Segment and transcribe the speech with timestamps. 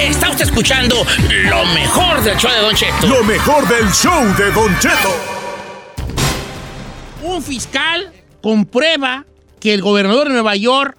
[0.00, 0.96] Está usted escuchando
[1.48, 3.06] lo mejor del show de Don Cheto.
[3.06, 5.14] Lo mejor del show de Don Cheto.
[7.22, 8.12] Un fiscal
[8.42, 9.24] comprueba
[9.60, 10.96] que el gobernador de Nueva York,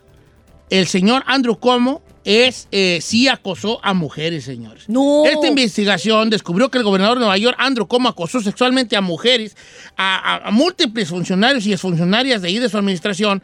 [0.69, 4.83] el señor Andrew Cuomo, es, eh, sí acosó a mujeres, señores.
[4.87, 5.25] No.
[5.25, 9.57] Esta investigación descubrió que el gobernador de Nueva York, Andrew Cuomo, acosó sexualmente a mujeres,
[9.97, 13.41] a, a- a múltiples funcionarios y exfuncionarias de ahí de su administración.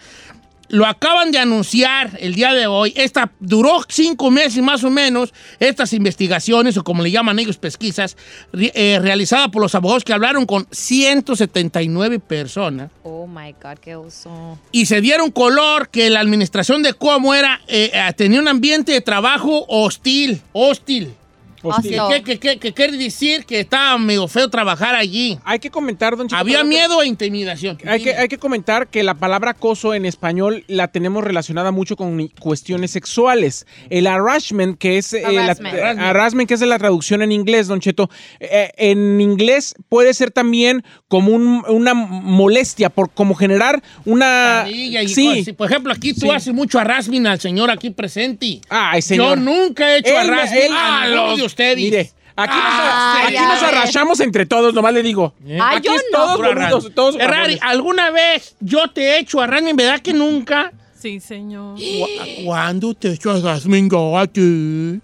[0.69, 2.93] Lo acaban de anunciar el día de hoy.
[2.95, 5.33] Esta duró cinco meses más o menos.
[5.59, 8.17] Estas investigaciones, o como le llaman ellos, pesquisas,
[8.51, 13.95] re- eh, realizadas por los abogados que hablaron con 179 personas Oh my God, qué
[13.95, 14.57] oso.
[14.71, 18.91] y se dieron color que la administración de Cuomo era, eh, eh, tenía un ambiente
[18.91, 21.13] de trabajo hostil, hostil.
[21.69, 21.99] Hostil.
[22.09, 23.45] ¿Qué, qué- qué- qué quiere decir?
[23.45, 25.37] Que estaba medio feo trabajar allí.
[25.43, 27.77] Hay que comentar, don Cheto, Había miedo e intimidación.
[27.87, 31.95] Hay que, hay que comentar que la palabra acoso en español la tenemos relacionada mucho
[31.95, 33.65] con cuestiones sexuales.
[33.89, 35.75] El harassment, que es eh, la- Harassment.
[35.75, 38.09] eh, harassment, que es la traducción en inglés, Don Cheto,
[38.39, 44.65] eh, en inglés puede ser también como un- una molestia, por como generar una...
[44.69, 45.39] Y sí.
[45.39, 45.55] cosas.
[45.55, 46.29] Por ejemplo, aquí tú Sí.
[46.29, 48.61] haces mucho harassment al señor aquí presente.
[48.69, 49.37] Ay, Yo señor.
[49.37, 51.77] nunca he hecho Él- harassment él- a ah, los- ustedes.
[51.77, 53.63] Mire, aquí, Ah, nos, aquí ya nos ves.
[53.63, 55.33] arrachamos entre todos, nomás le digo.
[55.59, 56.17] Ah, aquí yo es no.
[56.17, 57.57] todos ran- todos Ferrari.
[57.61, 59.77] ¿alguna vez yo te he hecho harassment?
[59.77, 60.71] ¿Verdad que nunca?
[60.99, 61.75] Sí, señor.
[61.77, 64.99] ¿Cu- ¿Cuándo te he hecho yo a ti?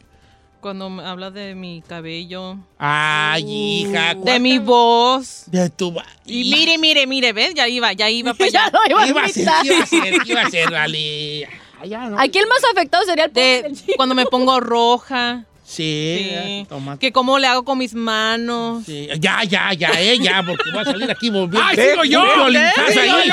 [0.60, 4.14] Cuando me habla de mi cabello, Ay, hija.
[4.14, 5.46] de mi voz.
[5.48, 5.96] De tu...
[6.26, 7.54] Y mire, mire, mire, ¿ves?
[7.56, 8.72] Ya iba, ya iba para ya allá.
[8.72, 9.44] lo iba a ¿Qué iba a ser?
[9.46, 9.64] gritar.
[9.64, 10.20] ¿Qué iba a ser?
[10.24, 11.48] ¿Qué iba a ser, vale?
[11.84, 12.20] Ya, ¿no?
[12.20, 13.94] Aquí el más afectado sería el De del chico.
[13.98, 15.46] cuando me pongo roja.
[15.72, 16.66] Sí, Sí.
[16.68, 17.00] toma.
[17.00, 18.84] Que cómo le hago con mis manos.
[18.86, 21.62] Sí, Ya, ya, ya, eh, ya, porque voy a salir aquí volviendo.
[21.64, 22.24] ¡Ay, sigo yo!
[22.52, 23.00] ¿Qué?
[23.00, 23.32] ahí.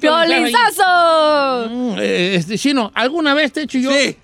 [0.00, 0.32] Voy.
[1.68, 3.90] Mm, eh, Este, Chino, ¿alguna vez te he hecho yo?
[3.92, 4.16] Sí.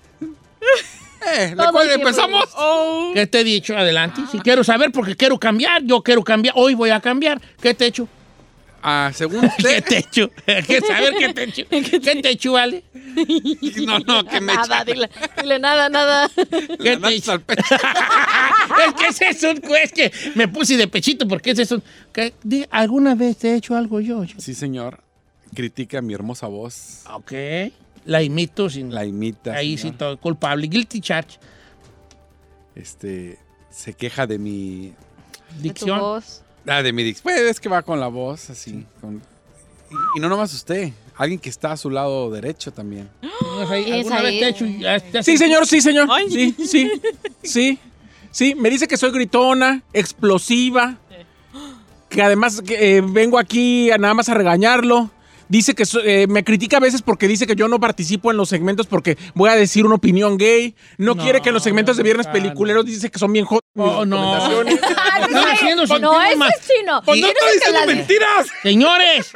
[1.35, 2.07] Eh, ¿de Todo cuál el tiempo.
[2.09, 2.45] empezamos?
[2.55, 3.11] Oh.
[3.13, 3.77] ¿Qué te he dicho?
[3.77, 4.21] Adelante.
[4.31, 6.55] Si quiero saber porque quiero cambiar, yo quiero cambiar.
[6.57, 7.41] Hoy voy a cambiar.
[7.61, 8.07] ¿Qué te he hecho?
[8.81, 9.83] Ah, según ¿Qué usted.
[9.83, 10.31] te he hecho?
[10.45, 11.63] ¿Qué saber qué te he hecho?
[11.69, 11.81] ¿Qué
[12.21, 12.83] te he hecho, vale?
[13.85, 15.09] No, no, que me Nada, dile,
[15.41, 16.29] dile nada, nada.
[16.29, 17.31] ¿Qué te he ganazos hecho?
[17.33, 17.61] al pecho.
[18.87, 19.61] es que ese es un...
[19.83, 21.83] Es que me puse de pechito porque ese es un...
[22.13, 22.33] ¿Qué?
[22.71, 24.23] ¿Alguna vez te he hecho algo yo?
[24.37, 25.01] Sí, señor.
[25.53, 27.03] Critica mi hermosa voz.
[27.11, 27.33] Ok.
[28.05, 28.93] La imito sin...
[28.93, 29.53] La imita.
[29.55, 29.97] Ahí sí, señor.
[29.97, 30.67] todo culpable.
[30.67, 31.37] Guilty charge.
[32.75, 33.37] Este,
[33.69, 34.87] se queja de mi...
[34.87, 34.93] De
[35.57, 35.99] tu Dicción.
[35.99, 36.43] voz.
[36.67, 38.85] Ah, de mi dic- Pues es que va con la voz así.
[39.01, 39.21] con-
[39.91, 40.91] y, y no nomás usted.
[41.17, 43.09] Alguien que está a su lado derecho también.
[43.41, 45.23] ¿Alguna vez Es ¿Alguna vez te hecho?
[45.23, 46.07] Sí, señor, sí, señor.
[46.11, 46.29] Ay.
[46.29, 46.91] Sí, sí,
[47.43, 47.79] sí.
[48.31, 50.97] Sí, me dice que soy gritona, explosiva,
[52.09, 55.09] que además que, eh, vengo aquí a nada más a regañarlo.
[55.49, 58.37] Dice que so- eh, me critica a veces porque dice que yo no participo en
[58.37, 60.75] los segmentos porque voy a decir una opinión gay.
[60.97, 63.45] No, No, quiere que en los segmentos de viernes no, peliculeros dice que son bien
[63.45, 63.61] hot.
[63.75, 64.19] Oh, no.
[65.11, 65.41] Ah, no,
[65.99, 66.53] no, más.
[66.55, 67.01] es chino.
[67.03, 68.47] Pues no estoy diciendo mentiras.
[68.63, 69.31] Señores,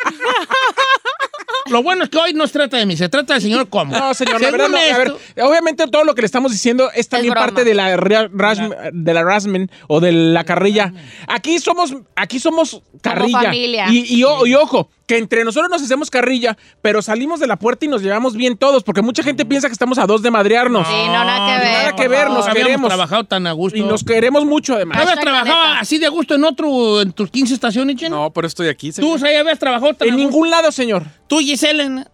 [1.70, 3.98] lo bueno es que hoy no se trata de mí, se trata del señor Como.
[3.98, 4.78] No, señor, la verdad no.
[4.78, 7.48] A ver, esto- obviamente todo lo que le estamos diciendo es también broma.
[7.48, 8.60] parte de la ra- ras-
[8.92, 10.94] de la rasmen o de la carrilla.
[11.28, 13.42] Aquí somos, aquí somos carrilla.
[13.44, 13.86] familia.
[13.90, 17.58] Y, y o- y ojo, que entre nosotros nos hacemos carrilla, pero salimos de la
[17.58, 20.32] puerta y nos llevamos bien todos, porque mucha gente piensa que estamos a dos de
[20.32, 20.88] madrearnos.
[20.88, 21.74] Sí, no, nada que ver.
[21.74, 22.88] nada que ver, nos habíamos queremos.
[22.88, 23.78] trabajado tan a gusto.
[23.78, 25.00] Y nos queremos mucho ¿No además.
[25.02, 28.12] habías trabajado así de gusto en otro, en tus 15 estaciones, Jen?
[28.12, 29.20] No, pero estoy aquí, ¿Tú, señor.
[29.20, 30.30] Zaya, habías trabajado tan En a gusto?
[30.32, 31.04] ningún lado, señor.
[31.28, 32.06] ¿Tú, Gisela?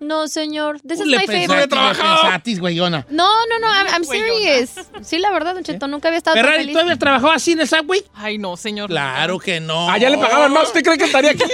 [0.00, 0.80] No, señor.
[0.86, 1.48] This is le my favorite.
[1.50, 3.04] le pensaste, güeyona.
[3.10, 4.70] No, no, no, I'm, I'm serious.
[5.02, 6.74] Sí, la verdad, Don Cheto, nunca había estado tan Ferrari, feliz.
[6.74, 8.04] ¿tú habías trabajado así en el Subway?
[8.14, 8.88] Ay, no, señor.
[8.90, 9.90] Claro que no.
[9.90, 10.68] Allá le pagaban más.
[10.68, 11.42] ¿Usted cree que estaría aquí?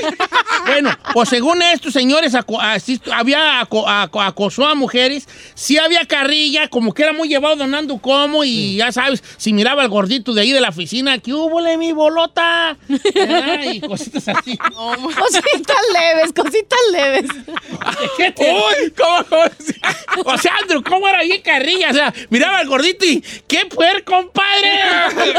[0.66, 6.06] Bueno, pues según estos señores, aco- así- había aco- aco- acosó a mujeres, sí había
[6.06, 10.32] carrilla, como que era muy llevado donando como, y ya sabes, si miraba al gordito
[10.32, 12.78] de ahí de la oficina, que hubo mi bolota?
[13.44, 14.56] Ay, cositas así.
[14.56, 17.26] Cositas leves, cositas leves.
[18.16, 18.92] ¿Qué ¡Uy!
[18.96, 19.24] ¿Cómo?
[19.28, 19.44] cómo?
[20.26, 21.90] O sea, Andrew, ¿cómo era bien carrilla?
[21.90, 24.70] O sea, miraba al gordito y ¡qué puer, compadre!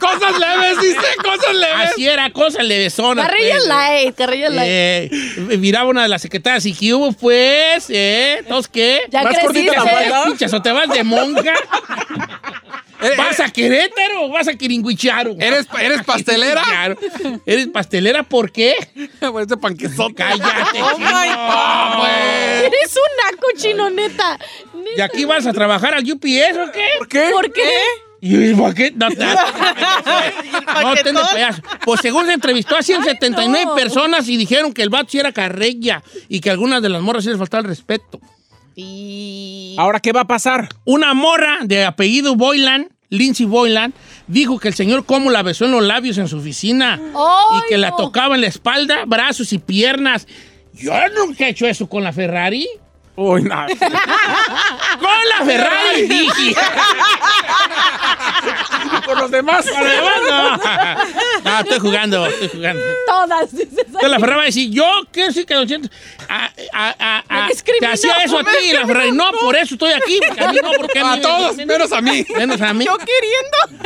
[0.00, 1.90] Cosas leves, dice, cosas leves.
[1.92, 3.26] Así era, cosa levesona.
[3.26, 3.66] Carrilla pues.
[3.66, 4.68] light, carrilla light.
[4.68, 5.10] Eh,
[5.58, 7.88] miraba una de las secretarias y ¿qué hubo, pues?
[7.90, 8.38] ¿Eh?
[8.40, 9.02] ¿Entonces qué?
[9.10, 9.74] Ya ¿Más creciste.
[9.74, 9.84] cortita
[10.48, 11.54] la o te vas de monja.
[13.16, 15.36] ¿Vas a Querétaro o vas a Quiringuicharo?
[15.38, 16.62] ¿Eres, ¿Eres pastelera?
[16.62, 16.98] Claro.
[17.46, 18.74] ¿Eres pastelera por qué?
[19.34, 20.12] Pues ese panquezón.
[20.14, 20.82] Cállate.
[20.82, 21.08] Oh, chino.
[21.08, 21.98] my God.
[21.98, 22.62] pues.
[22.64, 24.38] Eres un naco chino, neta.
[24.96, 26.88] ¿Y aquí vas a trabajar al UPS o qué?
[26.98, 27.30] ¿Por qué?
[27.32, 27.70] ¿Por qué?
[28.26, 28.90] ¿Y por qué?
[28.92, 29.16] No, no,
[30.82, 31.62] no, de payaso.
[31.84, 33.74] Pues según se entrevistó a 179 no.
[33.74, 37.24] personas y dijeron que el vato sí era carrella y que algunas de las morras
[37.24, 38.20] sí les faltaba el respeto.
[38.74, 39.76] Y...
[39.78, 40.70] Ahora, ¿qué va a pasar?
[40.86, 43.94] Una morra de apellido Boylan, Lindsay Boylan,
[44.26, 47.68] dijo que el señor como la besó en los labios en su oficina ¡Ay, y
[47.68, 50.26] que la tocaba en la espalda, brazos y piernas.
[50.72, 52.66] Yo nunca he hecho eso con la Ferrari.
[53.16, 53.66] Uy, no.
[53.66, 56.02] ¡Con la Ferrari!
[56.08, 56.54] dije.
[59.06, 59.64] Por los demás.
[59.70, 59.80] Con
[60.28, 60.56] no.
[61.44, 62.82] No, estoy jugando, estoy jugando.
[63.06, 63.68] Todas, dices.
[63.86, 65.88] Entonces la Ferrari va a decir, yo quiero decir que Don Cheto,
[66.28, 67.48] a- a- a-
[67.80, 69.12] te hacía eso a ti, la Ferrari.
[69.12, 70.18] No, por eso estoy aquí.
[70.26, 72.26] porque A mí no, porque a, A mí- todos, menos a mí.
[72.36, 72.84] Menos a mí.
[72.84, 73.84] Yo queriendo.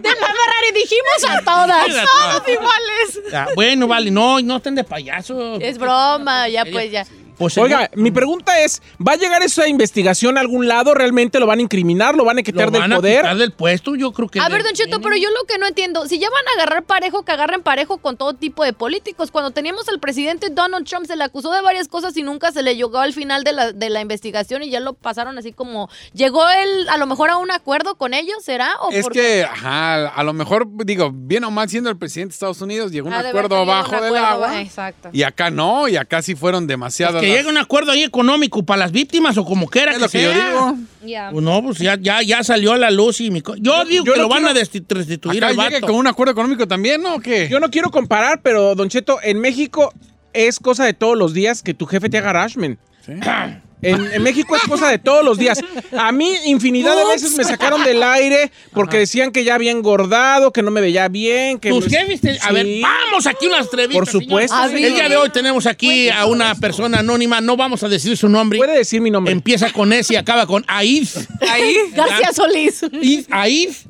[0.00, 1.86] De la Ferrari dijimos a todas.
[1.86, 3.20] Todos iguales.
[3.32, 5.56] Ah, bueno, vale, no, no estén de payaso.
[5.60, 7.06] Es broma, ya pues ya.
[7.36, 10.94] Pues, Oiga, mi pregunta es, ¿va a llegar esa investigación a algún lado?
[10.94, 12.14] ¿Realmente lo van a incriminar?
[12.14, 13.20] ¿Lo van a lo quitar van del a poder?
[13.22, 14.40] quitar del puesto, yo creo que...
[14.40, 16.84] A ver, Don Cheto, pero yo lo que no entiendo, si ya van a agarrar
[16.84, 19.30] parejo, que agarren parejo con todo tipo de políticos.
[19.30, 22.62] Cuando teníamos al presidente Donald Trump, se le acusó de varias cosas y nunca se
[22.62, 25.88] le llegó al final de la, de la investigación y ya lo pasaron así como.
[26.12, 28.36] ¿Llegó él a lo mejor a un acuerdo con ellos?
[28.42, 28.74] ¿Será?
[28.80, 32.34] ¿O Es que, ajá, a lo mejor, digo, bien o mal siendo el presidente de
[32.34, 34.60] Estados Unidos, llegó un acuerdo abajo del acuerdo, agua.
[34.60, 35.10] Exacto.
[35.12, 37.22] Y acá no, y acá sí fueron demasiadas.
[37.24, 40.08] Que llegue un acuerdo ahí económico para las víctimas o como quiera Es que lo
[40.08, 40.46] que yo sea.
[40.48, 40.76] digo.
[41.04, 41.30] Ya.
[41.32, 43.40] Pues no, pues ya, ya, ya salió a la luz y mi...
[43.40, 45.86] co- Yo digo yo que no lo van quiero- a restituir Acá al llegue vato.
[45.88, 47.16] con un acuerdo económico también, ¿no?
[47.16, 47.48] ¿O qué?
[47.50, 49.92] Yo no quiero comparar, pero Don Cheto, en México
[50.32, 52.78] es cosa de todos los días que tu jefe te haga harassment.
[53.84, 55.60] En, en México es cosa de todos los días.
[55.96, 60.52] A mí infinidad de veces me sacaron del aire porque decían que ya había engordado,
[60.52, 61.58] que no me veía bien.
[61.58, 62.54] Que Tus me- jefes, te- a Sí.
[62.54, 63.94] ver, vamos aquí a unas entrevistas.
[64.10, 64.80] Por supuesto, señor.
[64.84, 68.28] El día de hoy tenemos aquí a una persona anónima, no vamos a decir su
[68.28, 68.58] nombre.
[68.58, 69.32] Puede decir mi nombre.
[69.32, 71.16] Empieza con S y acaba con Aif.
[71.50, 71.76] Ahí.
[71.94, 72.82] García Solís.
[72.92, 73.84] Aif, Aif.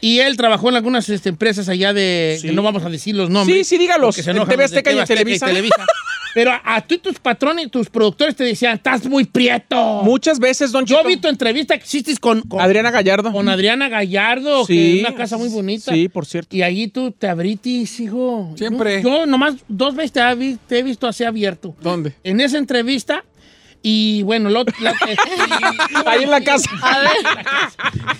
[0.00, 2.38] Y él trabajó en algunas este, empresas allá de...
[2.40, 2.48] Sí.
[2.48, 3.66] que no vamos a decir los nombres.
[3.66, 4.14] Sí, sí, dígalos.
[4.14, 5.46] se En TV Azteca y en Televisa.
[6.36, 10.02] Pero a, y tus patrones, tus productores te decían, estás muy prieto.
[10.02, 11.08] Muchas veces, Don Yo Cheto.
[11.08, 13.32] vi tu entrevista que hiciste con, con Adriana Gallardo.
[13.32, 15.94] con Adriana Gallardo, que es una casa muy bonita.
[15.94, 16.54] Sí, por cierto.
[16.54, 18.52] Y allí tú te abritis, hijo.
[18.54, 19.02] Siempre.
[19.02, 21.74] Yo, yo nomás dos veces te he visto así abierto.
[21.80, 22.12] ¿Dónde?
[22.22, 23.24] En esa entrevista.
[23.82, 24.94] Y bueno, lo, la-
[26.06, 26.70] Ahí en la casa.
[26.82, 27.10] A ver.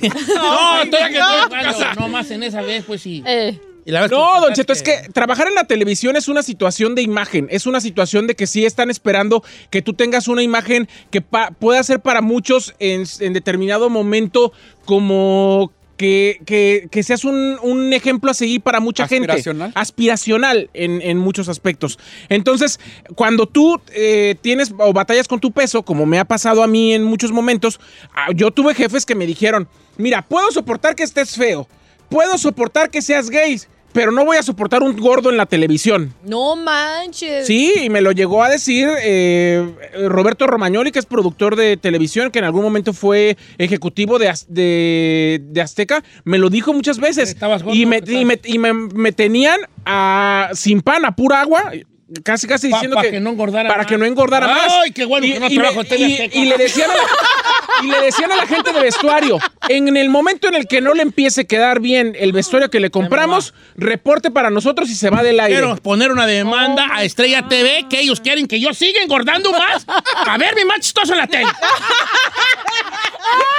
[0.34, 2.00] no, estoy aquí, estoy jugando.
[2.00, 3.22] No más en esa vez, pues sí.
[3.26, 6.28] Eh, Y la vez No, que- Don Cheto, es que trabajar en la televisión es
[6.28, 10.28] una situación de imagen, es una situación de que sí están esperando que tú tengas
[10.28, 14.52] una imagen que pa- pueda ser para muchos en, en determinado momento
[14.84, 19.30] como que, que- que seas un, un ejemplo a seguir para mucha gente.
[19.32, 19.72] Aspiracional.
[19.74, 21.98] Aspiracional en, en muchos aspectos.
[22.28, 22.78] Entonces,
[23.14, 26.92] cuando tú eh, tienes o batallas con tu peso, como me ha pasado a mí
[26.92, 27.80] en muchos momentos,
[28.14, 31.66] ah, yo tuve jefes que me dijeron, mira, puedo soportar que estés feo,
[32.08, 33.60] puedo soportar que seas gay,
[33.96, 36.12] pero no voy a soportar un gordo en la televisión.
[36.22, 37.46] no manches.
[37.46, 39.66] Sí, y me lo llegó a decir eh,
[40.06, 44.46] Roberto Romagnoli, que es productor de televisión, que en algún momento fue ejecutivo de, Az-
[44.48, 46.04] de, de Azteca.
[46.24, 47.30] Me lo dijo muchas veces.
[47.30, 51.40] Estabas gordo, y me, y me, y me- me tenían a- sin pan, a pura
[51.40, 51.72] agua.
[52.22, 53.86] Casi, casi Pa- diciendo pa' que, que no engordara Para más.
[53.88, 54.72] que no engordara más.
[54.84, 57.00] Ay, qué bueno y, que no y me- trabajo TV y- le decían a la,
[57.82, 59.38] y le decían a la gente de vestuario,
[59.68, 62.80] en el momento en el que no le empiece a quedar bien el vestuario que
[62.80, 65.58] le compramos, reporte para nosotros y se va del aire.
[65.58, 69.86] Quiero poner una demanda a Estrella TV que ellos quieren que yo siga engordando más
[70.26, 71.46] a ver mi más chistoso en la tele.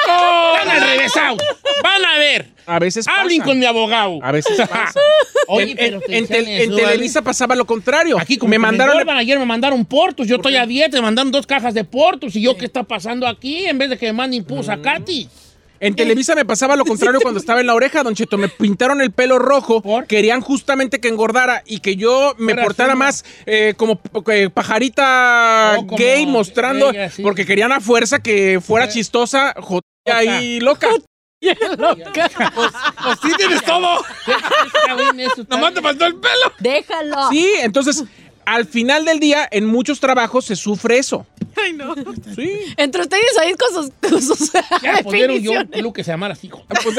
[0.08, 1.38] Van al revésado.
[1.84, 2.48] Van a ver.
[2.66, 3.22] A veces pasa.
[3.22, 4.20] Hablen con mi abogado.
[4.22, 5.00] A veces pasa.
[5.48, 6.84] Oye, en, pero en- te en decían tel- en eso, ¿vale?
[6.84, 8.20] Televisa pasaba lo contrario.
[8.20, 11.32] Aquí como me mandaron engordan, ayer me mandaron portos, yo estoy a dieta, me mandaron
[11.32, 14.14] dos cajas de portos y yo qué está pasando aquí en vez de que me
[14.14, 15.30] manden pus a Katy.
[15.80, 18.38] En Televisa me pasaba lo contrario cuando estaba en la oreja, Don Cheto.
[18.38, 19.82] Me pintaron el pelo rojo.
[19.82, 20.06] ¿Por?
[20.08, 23.00] Querían justamente que engordara y que yo me portara así.
[23.00, 24.00] más eh, como
[24.32, 26.90] eh, pajarita Oh, como gay mostrando.
[26.90, 27.22] ella, sí.
[27.22, 30.88] Porque querían a fuerza que fuera chistosa, jodida y loca.
[31.40, 34.04] Pues sí tienes todo.
[35.50, 36.52] Nomás te faltó el pelo.
[36.60, 37.30] Déjalo.
[37.30, 38.04] Sí, entonces
[38.46, 41.28] al final del día en muchos trabajos se sufre eso.
[41.64, 41.96] Ay, no.
[42.36, 42.52] Sí.
[42.78, 45.82] Entre ustedes ahí con sus, con sus Ya yo definiciones.
[45.82, 46.48] lo que se llamara así.
[46.48, 46.64] hijo.
[46.68, 46.96] Pues.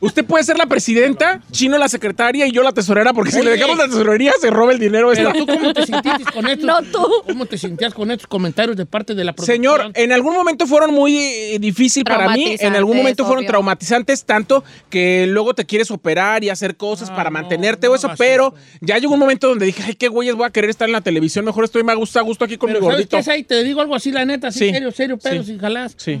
[0.00, 3.46] Usted puede ser la presidenta, Chino la secretaria y yo la tesorera, porque si Oye.
[3.46, 5.10] le dejamos la tesorería se roba el dinero.
[5.14, 5.38] Pero esta.
[5.38, 6.66] tú cómo te sentiste con esto?
[6.66, 7.06] No, tú.
[7.26, 9.56] ¿Cómo te sentías con estos comentarios de parte de la producción?
[9.56, 14.24] Señor, en algún momento fueron muy eh, difícil para mí, en algún momento fueron traumatizantes
[14.24, 18.10] tanto que luego te quieres operar y hacer cosas Ah, para mantenerte no o eso,
[18.16, 20.92] pero ya llegó un momento donde dije, ay, qué güeyes voy a querer estar en
[20.92, 23.16] la televisión, mejor estoy más a gusto, a gusto aquí con Pero mi ¿sabes gordito.
[23.16, 23.43] qué es ahí?
[23.46, 24.70] Te digo algo así, la neta, así, Sí.
[24.70, 25.50] serio, serio, pero Sí.
[25.52, 25.94] sin jalás.
[25.96, 26.20] Sí.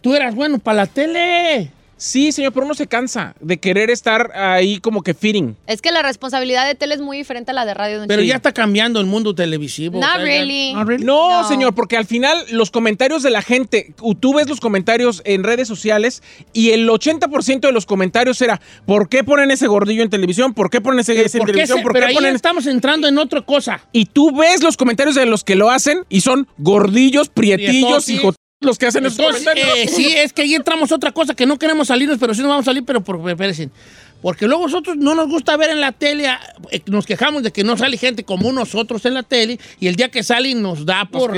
[0.00, 1.70] Tú eras bueno para la tele.
[1.98, 5.56] Sí, señor, pero uno se cansa de querer estar ahí como que fitting.
[5.66, 7.98] Es que la responsabilidad de tele es muy diferente a la de radio.
[8.00, 9.98] don Pero ya está cambiando el mundo televisivo.
[9.98, 10.74] Not really.
[10.74, 11.04] Not really.
[11.04, 11.48] No, No.
[11.48, 15.68] señor, porque al final los comentarios de la gente, tú ves los comentarios en redes
[15.68, 16.22] sociales
[16.52, 20.52] y el 80% de los comentarios era ¿por qué ponen ese gordillo en televisión?
[20.52, 21.78] ¿Por qué ponen ese, ese en ¿Por qué televisión?
[21.78, 23.80] se- ¿Por pero qué ahí ponen estamos entrando en otra cosa.
[23.92, 28.08] Y tú ves los comentarios de los que lo hacen y son gordillos, prietillos Prietotis.
[28.10, 29.78] y jotillos los que hacen esos Entonces, comentarios.
[29.78, 32.48] eh, sí, es que ahí entramos otra cosa que no queremos salirnos, pero sí nos
[32.48, 33.68] vamos a salir, pero por espérense.
[34.22, 36.26] Porque luego nosotros no nos gusta ver en la tele,
[36.70, 39.96] eh, nos quejamos de que no sale gente como nosotros en la tele, y el
[39.96, 41.32] día que sale nos da por,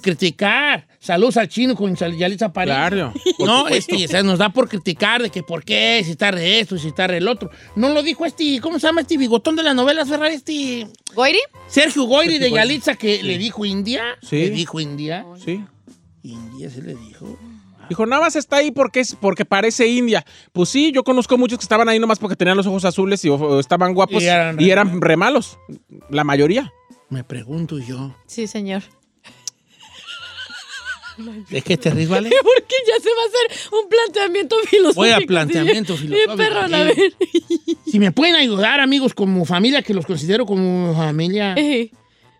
[0.00, 0.88] criticar.
[0.98, 2.74] Saludos al chino con Yalitza París.
[2.74, 6.32] Claro, No, este, o sea, nos da por criticar de que por qué, si está
[6.32, 7.50] de esto, si está del otro.
[7.76, 10.36] No lo dijo este, ¿cómo se llama este bigotón de las novelas, Ferrari?
[10.36, 11.38] Este ¿Goiri?
[11.68, 12.66] Sergio Goyri de Goyri.
[12.66, 14.02] Yalitza que le dijo India.
[14.22, 14.36] Sí.
[14.36, 15.26] Le dijo India.
[15.44, 15.62] Sí.
[16.32, 17.38] India se le dijo.
[17.88, 20.24] Dijo, nada más está ahí porque, es, porque parece India.
[20.52, 23.28] Pues sí, yo conozco muchos que estaban ahí nomás porque tenían los ojos azules y
[23.28, 25.58] o- estaban guapos Y y eran eran, re- malos.
[26.10, 26.72] La mayoría.
[27.10, 28.14] Me pregunto yo.
[28.26, 28.82] Sí, señor.
[31.48, 32.28] ¿De qué te ríes, vale?
[32.42, 35.00] Porque ya se va a hacer un planteamiento filosófico.
[35.00, 36.02] Voy a planteamiento sí.
[36.02, 36.36] filosófico.
[36.36, 36.96] Perrón, a ver.
[37.86, 41.90] Si me pueden ayudar, amigos, como familia, que los considero como familia, Eh,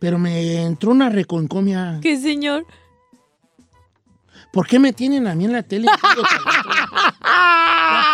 [0.00, 2.00] pero me entró una reconcomia.
[2.02, 2.66] ¿Qué, señor?
[4.56, 5.86] ¿Por qué me tienen a mí en la tele?
[6.00, 7.28] ¿Qué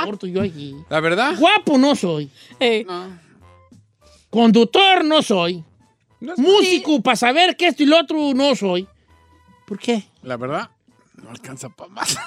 [0.01, 0.75] aporto yo allí?
[0.89, 1.37] La verdad.
[1.39, 2.29] Guapo no soy.
[2.59, 3.17] Eh, No.
[4.29, 5.63] Conductor no soy.
[6.19, 8.89] No Músico para saber que esto y lo otro no soy.
[9.69, 10.03] ¿Por qué?
[10.25, 10.69] La verdad.
[11.15, 12.19] No alcanza para más.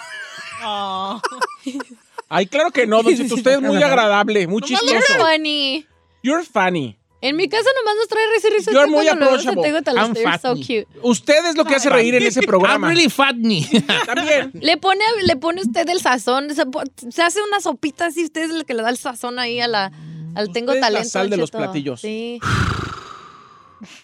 [2.29, 4.93] Ay, claro que no, Don Cheto, Usted es muy agradable, muy chistoso.
[4.93, 5.85] You're funny.
[6.23, 6.97] You're funny.
[7.21, 8.71] En mi casa nomás nos trae risa y risa.
[8.71, 9.67] Usted muy approachable.
[9.97, 10.87] I'm You're so cute.
[11.01, 12.87] Usted es lo que hace reír en ese programa.
[12.87, 13.65] I'm really fatny.
[14.05, 14.51] También.
[14.53, 16.49] Le pone, le pone usted el sazón.
[16.53, 18.25] Se, hace una sopita así.
[18.25, 19.91] Usted es el que le da el sazón ahí a la,
[20.35, 21.09] al tengo Usted es la talento.
[21.09, 22.01] sal de los platillos.
[22.01, 22.39] Sí.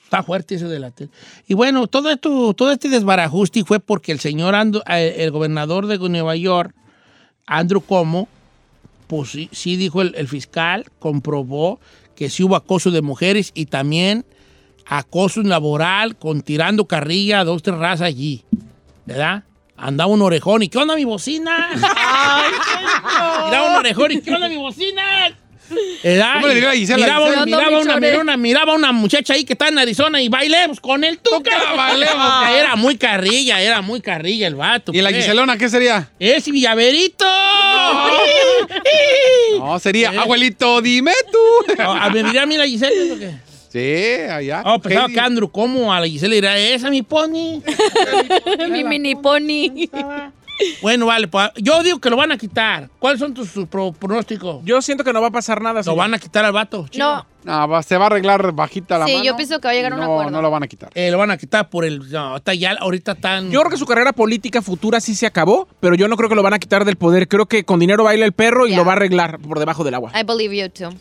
[0.03, 1.09] Está fuerte eso de la tele.
[1.47, 5.87] Y bueno, todo esto, todo este desbarajuste fue porque el señor, Ando- eh, el gobernador
[5.87, 6.75] de Nueva York,
[7.45, 8.27] Andrew Cuomo,
[9.07, 11.79] pues sí, sí dijo el, el fiscal, comprobó
[12.21, 14.27] que sí hubo acoso de mujeres y también
[14.85, 18.45] acoso laboral con tirando carrilla a dos, tres razas allí.
[19.07, 19.45] ¿Verdad?
[19.75, 21.69] Andaba un orejón y ¿qué onda mi bocina?
[21.73, 25.01] Miraba un orejón y ¿qué onda mi bocina?
[26.33, 27.05] ¿Cómo le diría a Gisela?
[27.05, 30.29] Miraba, Gisela, miraba una, miraba una, miraba una muchacha ahí que está en Arizona y
[30.29, 31.51] bailemos con el tuca.
[31.75, 32.49] bailemos.
[32.49, 34.91] Era muy carrilla, era muy carrilla el vato.
[34.93, 35.21] ¿Y la pues.
[35.23, 36.09] Giselona qué sería?
[36.19, 37.25] Es Villaverito.
[39.59, 40.17] No, sería Eh.
[40.17, 41.73] abuelito, dime tú.
[41.77, 43.13] No, a ver, mira a mí la Gisela.
[43.13, 43.31] ¿o qué?
[43.71, 44.63] Sí, allá.
[44.65, 45.13] Oh, pensaba Heidi.
[45.13, 45.93] que Andrew, ¿cómo?
[45.93, 47.61] A la Gisela le dirá, esa mi pony.
[48.69, 49.87] mi mini pony.
[50.81, 52.89] Bueno, vale, pues yo digo que lo van a quitar.
[52.99, 54.63] ¿Cuáles son tus, tus pro- pronósticos?
[54.63, 55.79] Yo siento que no va a pasar nada.
[55.79, 55.97] Lo señor.
[55.97, 56.85] van a quitar al vato.
[56.97, 59.25] No, No, va- se va a arreglar bajita la Sí, mano.
[59.25, 60.31] yo pienso que va a llegar a un no, acuerdo.
[60.31, 60.89] No lo van a quitar.
[60.93, 62.09] Eh, lo van a quitar por el.
[62.11, 63.49] No, está ya, ahorita están.
[63.49, 66.35] Yo creo que su carrera política futura sí se acabó, pero yo no creo que
[66.35, 67.27] lo van a quitar del poder.
[67.27, 68.77] Creo que con dinero baila el perro y Ya.
[68.77, 70.11] lo va a arreglar por debajo del agua.
[70.19, 70.95] I believe you too.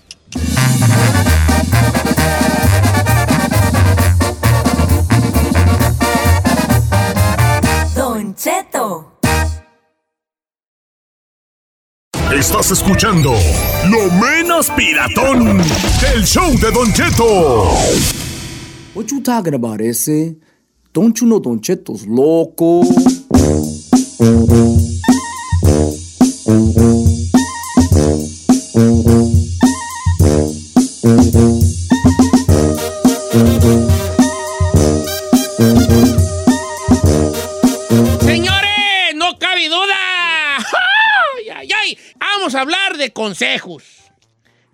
[7.94, 9.19] Don Cheto.
[12.32, 13.32] Estás escuchando
[13.88, 17.74] lo menos piratón del show de Don Cheto.
[18.94, 20.36] What you talking about, ese?
[20.92, 22.82] Don't you know Don Cheto's loco?
[43.20, 43.84] Consejos.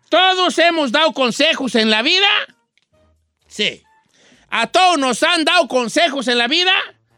[0.09, 2.29] ¿Todos hemos dado consejos en la vida?
[3.49, 3.83] Sí.
[4.49, 6.73] ¿A todos nos han dado consejos en la vida?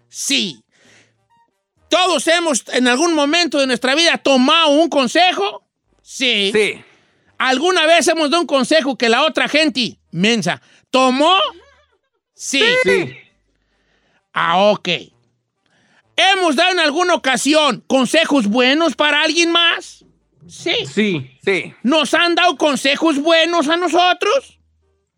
[0.09, 0.65] Sí.
[1.91, 5.69] ¿Todos hemos en algún momento de nuestra vida tomado un consejo?
[6.01, 6.51] Sí.
[6.51, 6.83] Sí.
[7.37, 11.37] ¿Alguna vez hemos dado un consejo que la otra gente, mensa, tomó?
[12.33, 12.65] Sí.
[12.85, 13.19] Sí.
[14.33, 14.89] Ah, ok.
[16.17, 20.07] ¿Hemos dado en alguna ocasión consejos buenos para alguien más?
[20.49, 20.75] Sí.
[20.93, 21.75] Sí, Sí.
[21.83, 24.59] ¿Nos han dado consejos buenos a nosotros?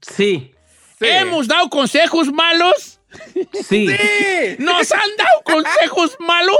[0.02, 0.52] sí,
[1.00, 3.00] ¿Hemos dado consejos malos?
[3.66, 3.86] sí,
[4.58, 6.56] ¿Nos han dado consejos malos?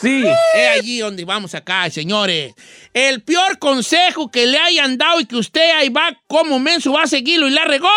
[0.00, 0.24] sí.
[0.54, 2.54] Es allí donde vamos acá, señores.
[2.94, 7.02] El peor consejo que le hayan dado y que usted ahí va como menso va
[7.02, 7.90] a seguirlo y la regó.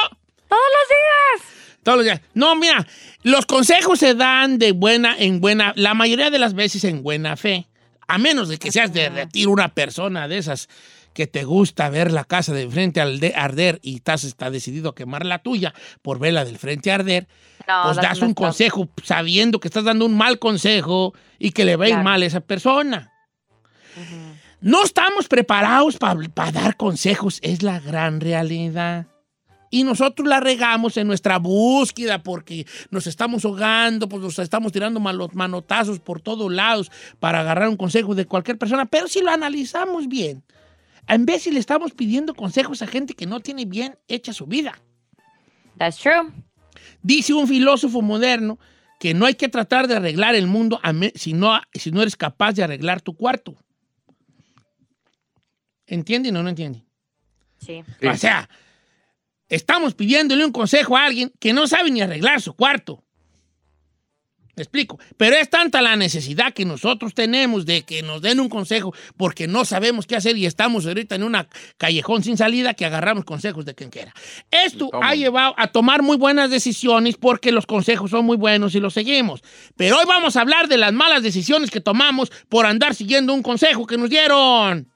[0.48, 1.78] Todos los días.
[1.84, 2.22] Todos los días.
[2.34, 2.86] No, mira,
[3.24, 7.38] los consejos se dan de buena en buena, la mayoría de las veces en buena
[7.38, 7.68] fe.
[8.13, 10.68] A menos de que seas de retiro una persona de esas
[11.13, 14.89] que te gusta ver la casa de frente al de arder y estás está decidido
[14.89, 17.27] a quemar la tuya por verla del frente arder,
[17.68, 21.75] No, pues das un consejo sabiendo que estás dando un mal consejo y que le
[21.75, 22.03] va a ir Claro.
[22.06, 23.12] mal a esa persona.
[24.62, 29.08] No estamos preparados para dar consejos, es la gran realidad.
[29.74, 35.00] Y nosotros la regamos en nuestra búsqueda porque nos estamos ahogando, pues nos estamos tirando
[35.00, 38.86] malo- manotazos por todos lados para agarrar un consejo de cualquier persona.
[38.86, 40.44] Pero si lo analizamos bien,
[41.08, 44.46] en vez si le estamos pidiendo consejos a gente que no tiene bien hecha su
[44.46, 44.78] vida.
[45.78, 46.32] That's true.
[47.01, 48.60] Dice un filósofo moderno
[49.00, 50.82] que no hay que tratar de arreglar el mundo
[51.16, 53.56] si, no, si no eres capaz de arreglar tu cuarto.
[55.88, 56.86] ¿Entienden o no entienden?
[57.58, 57.84] Sí.
[58.08, 58.50] O sea,
[59.51, 63.03] estamos pidiéndole un consejo a alguien que no sabe ni arreglar su cuarto.
[64.55, 65.00] Me explico.
[65.17, 69.48] Pero es tanta la necesidad que nosotros tenemos de que nos den un consejo porque
[69.48, 73.65] no sabemos qué hacer y estamos ahorita en una callejón sin salida que agarramos consejos
[73.65, 74.13] de quien quiera.
[74.51, 75.08] Esto Toma.
[75.08, 78.93] ha llevado a tomar muy buenas decisiones porque los consejos son muy buenos y los
[78.93, 79.41] seguimos.
[79.77, 83.43] Pero hoy vamos a hablar de las malas decisiones que tomamos por andar siguiendo un
[83.43, 84.91] consejo que nos dieron.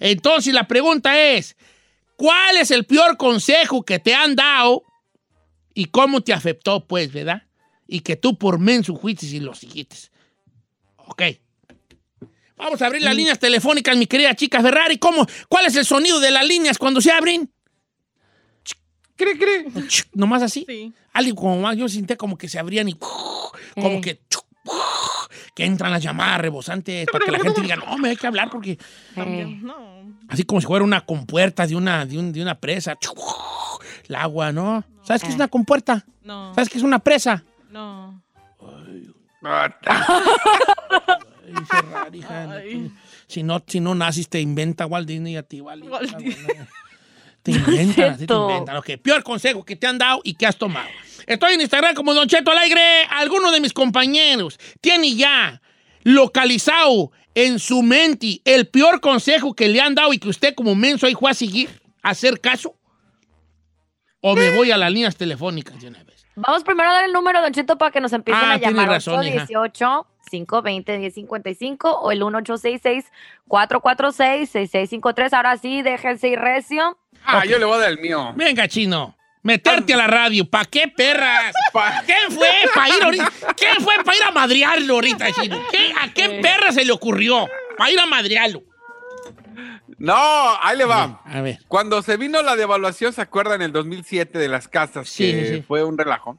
[0.00, 1.56] Entonces la pregunta es,
[2.20, 4.82] ¿cuál es el peor consejo que te han dado
[5.72, 7.44] y cómo te afectó, pues, verdad?
[7.86, 9.96] Y que tú por menso fuiste y lo siguiste.
[10.98, 11.22] Ok.
[12.58, 14.98] Vamos a abrir las líneas telefónicas, mi querida chica Ferrari.
[14.98, 15.26] ¿Cómo?
[15.48, 17.50] ¿Cuál es el sonido de las líneas cuando se abren?
[19.16, 19.64] ¿Cree, cree?
[20.12, 20.66] Nomás así.
[20.68, 20.92] Sí.
[21.14, 24.00] Algo como más, yo sentí como que se abrían y como Eh.
[24.02, 24.20] que
[25.54, 28.48] que entran las llamadas rebosantes para que la gente diga, no, me hay que hablar
[28.50, 28.78] porque
[29.16, 30.00] Eh, No.
[30.28, 32.96] Así como si fuera una compuerta de una, de un- de una presa.
[34.08, 34.84] El agua, ¿no?
[35.02, 36.04] ¿Sabes qué es una compuerta?
[36.22, 36.54] No.
[36.54, 37.42] ¿Sabes qué es una presa?
[37.70, 38.22] No.
[39.42, 39.68] Ah,
[41.46, 42.92] Ay, Ferrari, hija, Ay.
[43.26, 45.88] Si no, si no naces, te inventa Walt Disney a ti, ¿vale?
[45.88, 46.46] Walt Disney.
[47.42, 48.76] Te inventan, te inventan.
[48.76, 50.88] Ok, peor consejo que te han dado y que has tomado.
[51.30, 53.04] Estoy en Instagram como Don Cheto Alegre.
[53.08, 55.62] Alguno de mis compañeros tiene ya
[56.02, 60.74] localizado en su mente el peor consejo que le han dado y que usted como
[60.74, 61.70] menso ahí fue a seguir,
[62.02, 62.74] a hacer caso.
[64.20, 66.26] O me voy a las líneas telefónicas de una vez.
[66.34, 68.72] Vamos primero a dar el número, Don Cheto, para que nos empiecen Ah, a tiene
[68.72, 68.88] llamar.
[68.88, 69.44] razón, hija.
[69.44, 73.04] 818 520 1055 o el 1866
[73.46, 76.98] 446 6653 Ahora sí, déjense ir recio.
[77.24, 78.32] Ah, yo le voy a dar el mío.
[78.34, 79.16] Venga, chino.
[79.42, 80.44] Meterte a la radio.
[80.48, 81.54] ¿Para qué, perras?
[81.72, 83.32] Pa- ¿Quién fue para ir ahorita?
[83.56, 85.58] ¿Quién fue para ir a madrearlo ahorita, chino?
[85.70, 87.46] ¿Qué- ¿A qué perra se le ocurrió?
[87.78, 88.62] Para ir a madrearlo.
[89.98, 90.14] No,
[90.62, 91.20] ahí le va.
[91.24, 91.58] A ver.
[91.68, 93.56] Cuando se vino la devaluación, ¿se acuerdan?
[93.56, 95.62] En el 2007 de las casas, Sí, que sí, sí.
[95.62, 96.38] fue un relajo.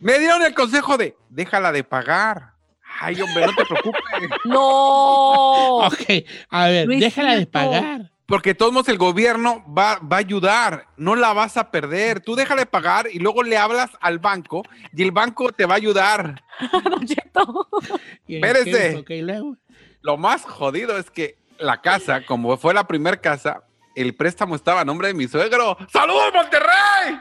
[0.00, 2.52] Me dieron el consejo de, déjala de pagar.
[3.00, 4.00] Ay, hombre, no te preocupes.
[4.44, 5.78] ¡No!
[5.86, 8.10] Ok, a ver, déjala de pagar.
[8.26, 12.20] Porque de todos modos el gobierno va, va a ayudar, no la vas a perder.
[12.20, 14.62] Tú déjale de pagar y luego le hablas al banco
[14.94, 16.42] y el banco te va a ayudar.
[18.26, 19.04] Espérese.
[20.00, 24.80] Lo más jodido es que la casa, como fue la primera casa, el préstamo estaba
[24.80, 25.76] a nombre de mi suegro.
[25.92, 27.20] ¡Saludos, Monterrey!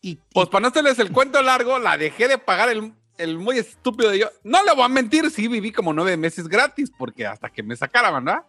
[0.00, 3.58] Y, Pues para no hacerles el cuento largo, la dejé de pagar el, el muy
[3.58, 4.30] estúpido de yo.
[4.42, 7.76] No le voy a mentir, sí viví como nueve meses gratis, porque hasta que me
[7.76, 8.42] sacaran, ¿verdad?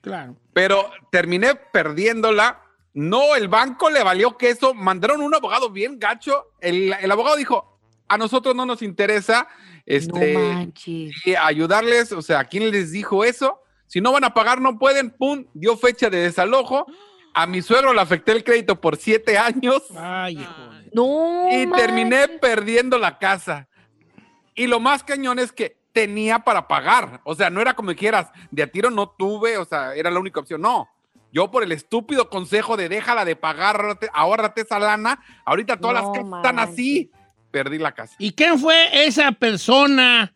[0.00, 0.36] Claro.
[0.52, 2.62] Pero terminé perdiéndola.
[2.92, 4.74] No, el banco le valió queso.
[4.74, 6.46] Mandaron un abogado bien gacho.
[6.60, 9.46] El, el abogado dijo, a nosotros no nos interesa
[9.86, 11.14] este, no manches.
[11.24, 12.12] y ayudarles.
[12.12, 13.60] O sea, ¿quién les dijo eso?
[13.86, 15.10] Si no van a pagar, no pueden.
[15.10, 16.86] Pum, dio fecha de desalojo.
[17.32, 19.82] A mi suegro le afecté el crédito por siete años.
[19.96, 20.62] Ay, hijo.
[20.74, 21.48] de- No.
[21.52, 23.68] Y terminé perdiendo la casa.
[24.56, 27.20] Y lo más cañón es que tenía para pagar.
[27.24, 30.20] O sea, no era como quieras, de a tiro no tuve, o sea, era la
[30.20, 30.60] única opción.
[30.60, 30.88] No.
[31.32, 36.12] Yo por el estúpido consejo de déjala de pagar, ahórrate, esa lana, ahorita todas No
[36.12, 37.10] las casas están así.
[37.50, 38.14] Perdí la casa.
[38.18, 40.32] ¿Y quién fue esa persona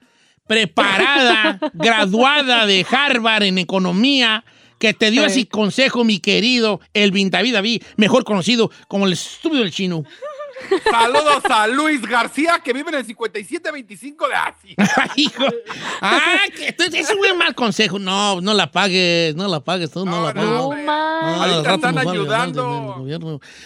[0.47, 4.45] preparada, graduada de Harvard en economía,
[4.79, 9.63] que te dio ese consejo, mi querido Elvin David David, mejor conocido como el estúpido
[9.63, 10.05] del chino?
[10.91, 14.75] Saludos a Luis García, que vive en el 5725 de Así.
[15.17, 15.45] Hijo.
[16.01, 16.21] Ah,
[16.57, 17.99] que esto- es un buen mal consejo.
[17.99, 20.51] No, no la pagues, no la pagues, tú no, No, la no, pagues.
[20.51, 20.83] No hombre.
[20.85, 21.41] manches.
[21.55, 23.05] Ahorita están ayudando.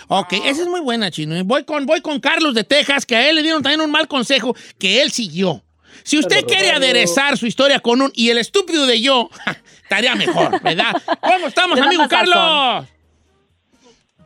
[0.08, 1.34] Ok, esa es muy buena, Chino.
[1.36, 1.42] ¿eh?
[1.44, 4.08] Voy con, voy con Carlos de Texas, que a él le dieron también un mal
[4.08, 5.62] consejo que él siguió.
[6.04, 9.28] Si usted quiere aderezar su historia con un y el estúpido de yo,
[9.82, 10.92] estaría mejor, ¿verdad?
[11.20, 12.06] ¿Cómo estamos, amigo.
[12.08, 12.86] Carlos?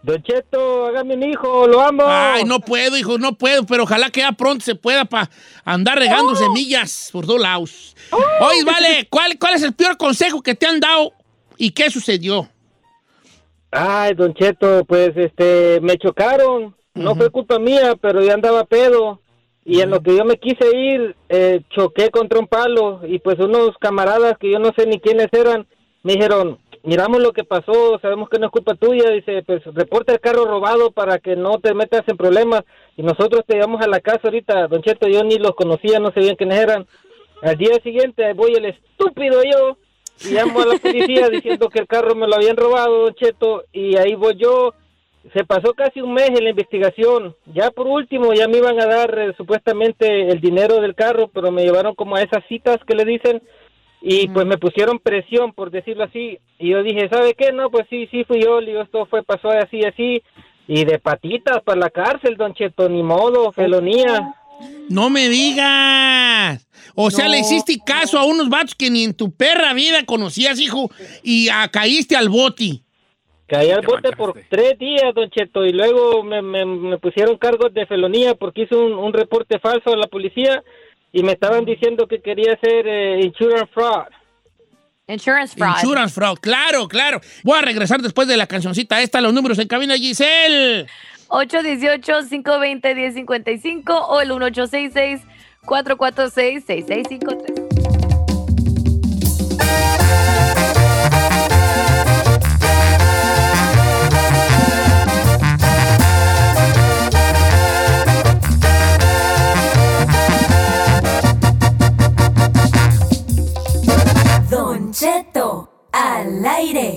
[0.03, 2.03] Don Cheto, hágame un hijo, lo amo.
[2.07, 5.31] Ay, no puedo, hijo, no puedo, pero ojalá que ya pronto se pueda para
[5.65, 7.97] andar regando semillas por todos lados.
[8.11, 11.13] Oye, vale, ¿cuál, ¿cuál es el peor consejo que te han dado
[11.57, 12.49] y qué sucedió?
[13.71, 16.75] Ay, Don Cheto, pues este, me chocaron.
[16.95, 19.21] No fue culpa mía, pero yo andaba pedo.
[19.65, 23.01] Y en lo que yo me quise ir, eh, choqué contra un palo.
[23.07, 25.67] Y pues unos camaradas que yo no sé ni quiénes eran,
[26.03, 29.11] me dijeron, miramos lo que pasó, sabemos que no es culpa tuya.
[29.11, 32.63] Dice, pues reporta el carro robado para que no te metas en problemas.
[32.97, 34.69] Y nosotros te llevamos a la casa ahorita.
[34.69, 36.87] Don Cheto, yo ni los conocía, no sabían quiénes eran.
[37.43, 39.77] Al día siguiente voy el estúpido yo
[40.25, 43.65] y llamo a la policía diciendo que el carro me lo habían robado, Don Cheto,
[43.73, 44.75] y ahí voy yo.
[45.33, 47.37] Se pasó casi un mes en la investigación.
[47.55, 51.53] Ya por último, ya me iban a dar eh, supuestamente el dinero del carro, pero
[51.53, 53.41] me llevaron como a esas citas que le dicen
[54.03, 56.39] y pues me pusieron presión, por decirlo así.
[56.59, 57.53] Y yo dije, ¿sabe qué?
[57.53, 58.61] No, pues sí, sí fui yo.
[58.61, 60.23] Le digo, esto fue, pasó así, así.
[60.69, 64.35] Y de patitas para la cárcel, Don Cheto, ni modo, felonía.
[64.89, 66.67] No me digas.
[66.95, 70.61] O sea, le hiciste caso a unos vatos que ni en tu perra vida conocías,
[70.61, 70.91] hijo,
[71.23, 72.83] y ah, caíste al boti.
[73.49, 77.37] Caí al Te bote por tres días, Don Cheto, y luego me, me- me pusieron
[77.39, 80.63] cargos de felonía porque hice un, un reporte falso a la policía
[81.13, 84.07] y me estaban diciendo que quería hacer eh, insurance fraud.
[85.07, 85.77] Insurance fraud.
[85.77, 87.21] Insurance fraud, claro, claro.
[87.45, 90.87] Voy a regresar después de la cancioncita esta, los números en cabina, Giselle.
[91.29, 95.23] 818-520-1055 o el 1866
[95.65, 97.62] 446 6653
[116.43, 116.97] al aire.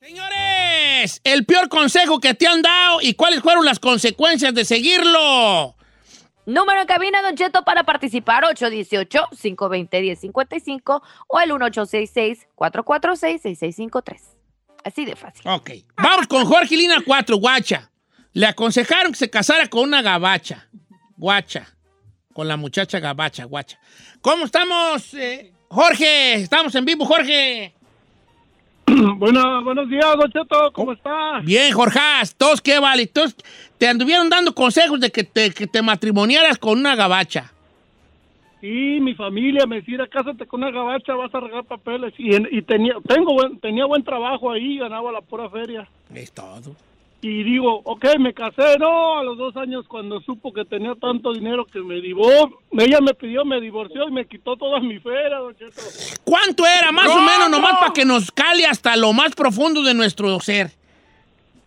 [0.00, 5.74] Señores, el peor consejo que te han dado y cuáles fueron las consecuencias de seguirlo.
[6.46, 14.20] Número en cabina, Don Cheto, para participar, 818-520-1055 o el 1866-446-6653.
[14.84, 15.48] Así de fácil.
[15.48, 15.70] Ok.
[15.96, 17.90] Vamos con Jorge Lina 4, guacha.
[18.34, 20.68] Le aconsejaron que se casara con una gabacha.
[21.16, 21.66] Guacha.
[22.34, 23.78] Con la muchacha gabacha, guacha.
[24.20, 26.34] ¿Cómo estamos, eh, Jorge?
[26.34, 27.74] Estamos en vivo, Jorge.
[29.16, 31.40] Bueno, buenos días, Don Cheto, ¿cómo está?
[31.42, 32.00] Bien, Jorge.
[32.36, 33.06] Todos qué vale.
[33.06, 33.34] Todos
[33.78, 37.52] te anduvieron dando consejos de que te, que te matrimoniaras con una gabacha.
[38.60, 42.14] Sí, mi familia me decía, cásate con una gabacha, vas a regar papeles.
[42.16, 45.86] Y, y tenía, tengo buen, tenía buen trabajo ahí, ganaba la pura feria.
[46.14, 46.74] Es todo.
[47.26, 51.32] Y digo, ok, me casé, no, a los dos años cuando supo que tenía tanto
[51.32, 55.38] dinero que me divorció, ella me pidió, me divorció y me quitó toda mi feria,
[55.38, 55.80] Don Cheto.
[56.22, 56.92] ¿Cuánto era?
[56.92, 60.70] Más o menos, nomás para que nos cale hasta lo más profundo de nuestro ser.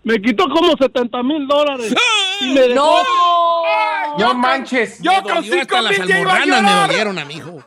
[0.04, 1.96] Me quitó como 70 mil dólares.
[2.42, 4.18] Y me dejó- ¡No!
[4.20, 5.02] No manches.
[5.02, 7.64] Yo con cinco hasta las mil ya iba a almorranas me dolieron, amigo.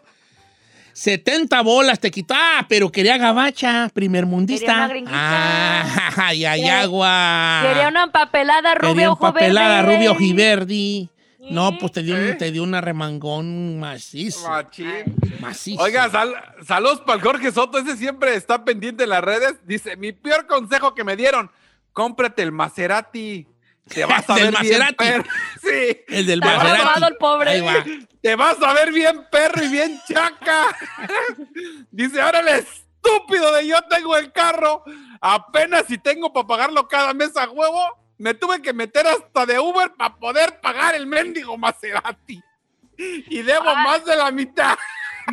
[1.01, 2.35] 70 bolas te quitó.
[2.37, 4.67] Ah, pero quería gabacha, primer mundista.
[4.67, 5.17] Quería una gringuita.
[5.19, 7.61] Ah, ay, ay, Quería- agua.
[7.67, 9.97] Quería una empapelada rubia Quería empapelada, verde.
[9.97, 11.09] rubio ojiverdi.
[11.51, 12.35] No, pues te dio, un- ¿Eh?
[12.35, 14.47] te dio una remangón macizo.
[14.47, 14.87] Machín.
[15.41, 15.81] Macizo.
[15.83, 16.35] Oiga, sal-
[16.67, 19.55] saludos para el Jorge Soto, ese siempre está pendiente en las redes.
[19.67, 21.51] Dice, mi peor consejo que me dieron,
[21.95, 23.47] cómprate el Maserati.
[23.95, 24.95] Te vas a ver bien Maserati.
[24.95, 25.25] perro.
[25.63, 26.05] Sí.
[26.09, 26.81] el del Maserati.
[26.81, 27.51] robado el pobre.
[27.51, 27.85] Ahí va.
[28.23, 30.77] Te vas a ver bien perro y bien chaca.
[31.91, 34.85] Dice, ahora el estúpido de yo tengo el carro.
[35.21, 37.83] Apenas si tengo para pagarlo cada mes a huevo,
[38.19, 42.43] me tuve que meter hasta de Uber para poder pagar el mendigo Maserati.
[42.97, 44.77] Y debo más de la mitad.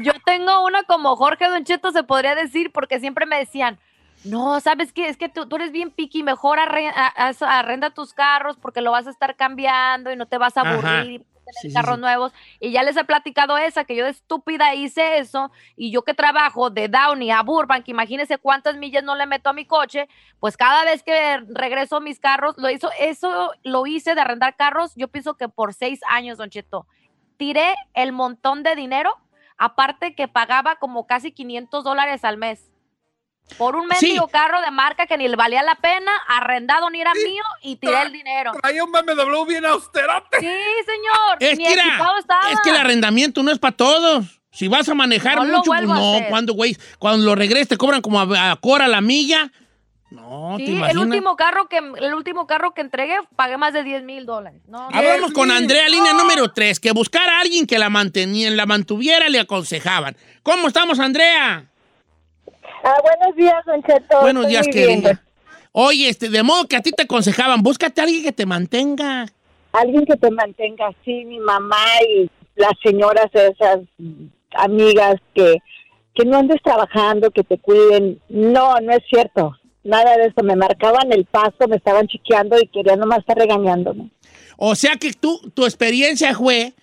[0.01, 3.79] Yo tengo una como Jorge Don Cheto, se podría decir, porque siempre me decían,
[4.23, 5.07] no, ¿sabes qué?
[5.09, 8.81] Es que tú, tú eres bien piqui, mejor arre- a- haz- arrenda tus carros porque
[8.81, 10.71] lo vas a estar cambiando y no te vas a Ajá.
[10.71, 12.01] aburrir y vas a tener Sí, sí, carros sí.
[12.01, 12.33] nuevos.
[12.59, 16.13] Y ya les he platicado esa, que yo de estúpida hice eso y yo que
[16.13, 20.57] trabajo de Downey a Burbank, imagínense cuántas millas no le meto a mi coche, pues
[20.57, 25.07] cada vez que regreso mis carros, lo hizo, eso lo hice de arrendar carros, yo
[25.07, 26.85] pienso que por seis años, Don Cheto.
[27.37, 29.13] Tiré el montón de dinero
[29.59, 32.66] Aparte que pagaba como casi 500 dólares al mes.
[33.57, 34.07] Por un Sí.
[34.07, 37.77] mendigo carro de marca que ni le valía la pena, arrendado ni era mío y
[37.77, 38.51] tiré el dinero.
[38.61, 40.39] Traía un BMW bien austerote.
[40.39, 41.37] Sí, señor.
[41.39, 42.51] Es ni que, era- equipado estaba.
[42.51, 44.25] es que el arrendamiento no es para todos.
[44.51, 46.15] Si vas a manejar No mucho, pues no.
[46.29, 49.51] Cuando, güey, cuando lo regreses te cobran como a, a Cora la milla.
[50.09, 51.03] No, ¿te Sí, el imaginas?
[51.03, 54.61] último carro que el último carro que entregué pagué más de 10 mil dólares.
[54.67, 54.87] No.
[54.91, 55.51] Hablamos con.
[55.51, 60.15] Andrea, línea número 3, que buscar a alguien que la mantenía, la mantuviera, le aconsejaban.
[60.43, 61.65] ¿Cómo estamos, Andrea?
[62.83, 64.21] Ah, buenos días, Don Cheto.
[64.21, 65.21] Buenos días, querida.
[65.71, 69.27] Oye, este, de modo que a ti te aconsejaban, búscate a alguien que te mantenga.
[69.73, 73.79] Alguien que te mantenga así, mi mamá y las señoras esas
[74.55, 75.57] amigas que,
[76.15, 78.19] que no andes trabajando, que te cuiden.
[78.29, 79.55] No, no es cierto.
[79.83, 80.43] Nada de eso.
[80.43, 84.09] Me marcaban el paso, me estaban chiqueando y querían nomás estar regañándome.
[84.57, 86.73] O sea que tú, tu experiencia fue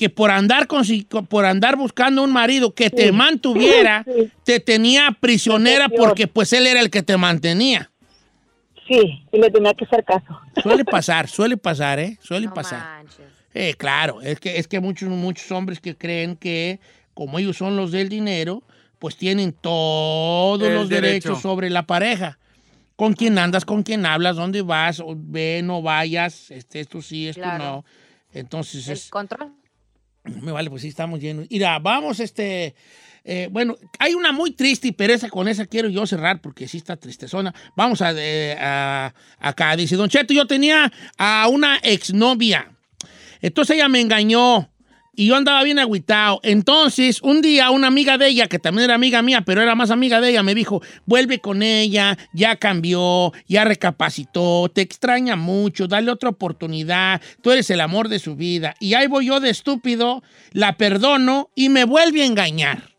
[0.00, 0.82] que por andar, con,
[1.28, 3.12] por andar buscando un marido que te Sí.
[3.12, 4.30] mantuviera, Sí.
[4.44, 7.90] te tenía prisionera porque pues él era el que te mantenía.
[8.88, 10.40] Sí, y le tenía que hacer caso.
[10.62, 12.16] Suele pasar, suele pasar, ¿eh?
[12.22, 13.04] Suele No pasar.
[13.52, 16.80] Eh, claro, es que, es que muchos, muchos hombres que creen que
[17.12, 18.62] como ellos son los del dinero,
[18.98, 21.28] pues tienen todos El los derecho.
[21.28, 22.38] derechos sobre la pareja.
[22.96, 27.28] Con quién andas, con quién hablas, dónde vas, o ve, no vayas, este, esto sí,
[27.28, 27.64] esto Claro.
[27.64, 27.84] no.
[28.32, 29.52] Entonces El es, control.
[30.42, 31.46] me vale, pues sí, estamos llenos.
[31.50, 32.74] Mira, vamos, este.
[33.24, 36.76] eh, bueno, hay una muy triste, pero esa con esa quiero yo cerrar porque sí
[36.78, 37.54] está tristezona.
[37.76, 39.76] Vamos a, eh, a- acá.
[39.76, 42.70] Dice Don Cheto, yo tenía a una exnovia.
[43.42, 44.70] Entonces ella me engañó
[45.20, 46.40] y yo andaba bien agüitado.
[46.42, 49.90] Entonces, un día una amiga de ella, que también era amiga mía, pero era más
[49.90, 55.86] amiga de ella, me dijo, vuelve con ella, ya cambió, ya recapacitó, te extraña mucho,
[55.86, 58.74] dale otra oportunidad, tú eres el amor de su vida.
[58.80, 62.82] Y ahí voy yo de estúpido, la perdono y me vuelve a engañar.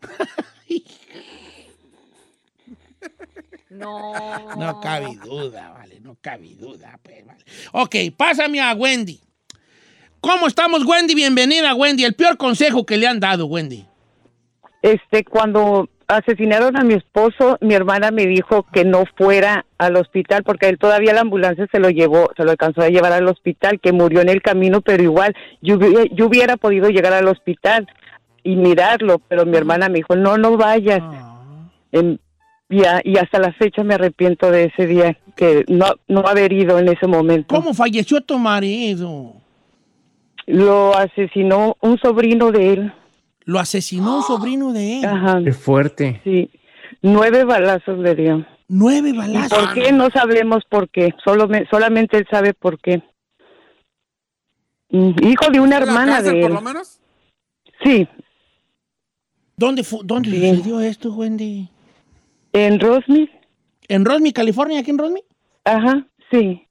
[3.68, 4.12] No.
[4.56, 7.00] No cabe duda, vale, no cabe duda.
[7.02, 7.42] Pues, vale.
[7.72, 9.18] Ok, pásame a Wendy.
[10.22, 11.14] ¿Cómo estamos, Wendy?
[11.16, 12.04] Bienvenida, Wendy.
[12.04, 13.84] El peor consejo que le han dado, Wendy.
[14.80, 20.44] Este, cuando asesinaron a mi esposo, mi hermana me dijo que no fuera al hospital
[20.44, 23.80] porque él todavía la ambulancia se lo llevó, se lo alcanzó a llevar al hospital,
[23.80, 25.76] que murió en el camino, pero igual yo,
[26.12, 27.88] yo hubiera podido llegar al hospital
[28.44, 31.02] y mirarlo, pero mi hermana me dijo, no, no vayas.
[31.92, 32.18] Em,
[32.68, 36.52] y, a- y hasta la fecha me arrepiento de ese día, que no, no haber
[36.52, 37.54] ido en ese momento.
[37.54, 39.34] ¿Cómo falleció tu marido?
[40.46, 42.92] Lo asesinó un sobrino de él.
[43.44, 45.04] Lo asesinó un sobrino de él.
[45.04, 45.40] Ajá.
[45.44, 46.20] Qué fuerte.
[46.24, 46.50] Sí,
[47.00, 48.46] nueve balazos le dio.
[48.68, 49.58] Nueve ¿Y balazos.
[49.58, 49.92] por qué?
[49.92, 51.14] No sabemos por qué.
[51.24, 53.02] Solo me- solamente él sabe por qué.
[54.90, 56.54] Mm, Hijo de una ¿En la hermana cárcel, de por él.
[56.54, 57.00] lo menos?
[57.82, 58.08] Sí,
[59.56, 60.36] ¿Dónde, fu- dónde Sí.
[60.56, 61.68] sucedió esto, Wendy?
[62.52, 63.30] en Rosny.
[63.88, 64.80] ¿En Rosmi, California?
[64.80, 65.22] ¿Aquí en Rosmi?
[65.64, 66.66] Ajá, sí.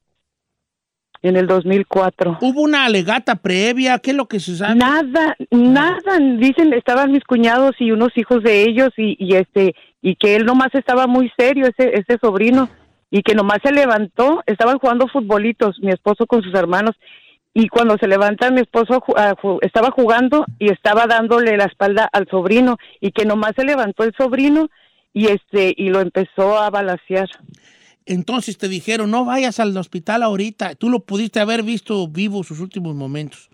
[1.24, 2.40] En el 2004.
[2.42, 4.00] ¿Hubo una alegata previa?
[4.00, 4.76] ¿Qué es lo que se sabe?
[4.76, 6.18] Nada, nada.
[6.38, 10.46] Dicen, estaban mis cuñados y unos hijos de ellos y, y este y que él
[10.46, 12.70] nomás estaba muy serio, ese, ese sobrino,
[13.12, 16.96] y que nomás se levantó, estaban jugando futbolitos, mi esposo con sus hermanos,
[17.54, 21.66] y cuando se levanta mi esposo ju- a ju- estaba jugando y estaba dándole la
[21.66, 24.70] espalda al sobrino, y que nomás se levantó el sobrino
[25.14, 27.30] y este y lo empezó a balasear.
[28.06, 30.76] Entonces te dijeron, no vayas al hospital ahorita.
[30.76, 33.50] Tú lo pudiste haber visto vivo sus últimos momentos.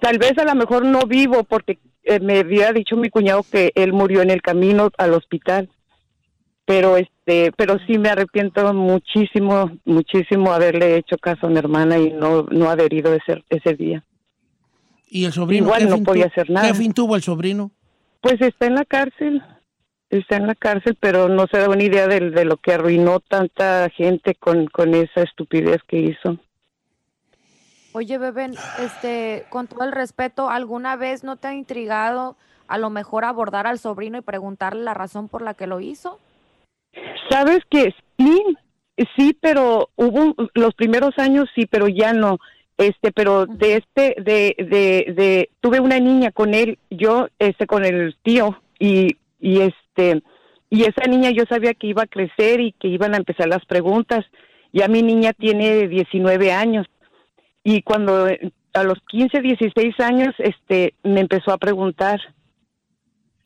[0.00, 3.70] Tal vez a lo mejor no vivo porque eh, me había dicho mi cuñado que
[3.74, 5.68] él murió en el camino al hospital.
[6.64, 12.12] Pero este, pero sí me arrepiento muchísimo, muchísimo haberle hecho caso a mi hermana y
[12.12, 14.04] no no haber ido ese ese día.
[15.08, 15.66] ¿Y el sobrino?
[15.66, 16.68] Igual no podía hacer nada.
[16.68, 17.70] ¿Qué fin tuvo el sobrino?
[18.20, 19.42] Pues está en la cárcel.
[20.10, 23.20] Está en la cárcel, pero no se da una idea de, de lo que arruinó
[23.20, 26.38] tanta gente con, con esa estupidez que hizo.
[27.92, 32.36] Oye, bebé, este, con todo el respeto, ¿alguna vez no te ha intrigado
[32.68, 36.20] a lo mejor abordar al sobrino y preguntarle la razón por la que lo hizo?
[37.30, 38.42] Sabes que sí,
[39.16, 42.38] sí, pero hubo los primeros años sí, pero ya no.
[42.76, 47.84] Este, pero de este, de, de, de, tuve una niña con él, yo, este, con
[47.84, 49.60] el tío y, y
[49.98, 50.22] este,
[50.70, 53.64] y esa niña yo sabía que iba a crecer y que iban a empezar las
[53.64, 54.24] preguntas.
[54.72, 56.86] Ya mi niña tiene 19 años
[57.64, 58.26] y cuando
[58.74, 62.20] a los 15, 16 años, este, me empezó a preguntar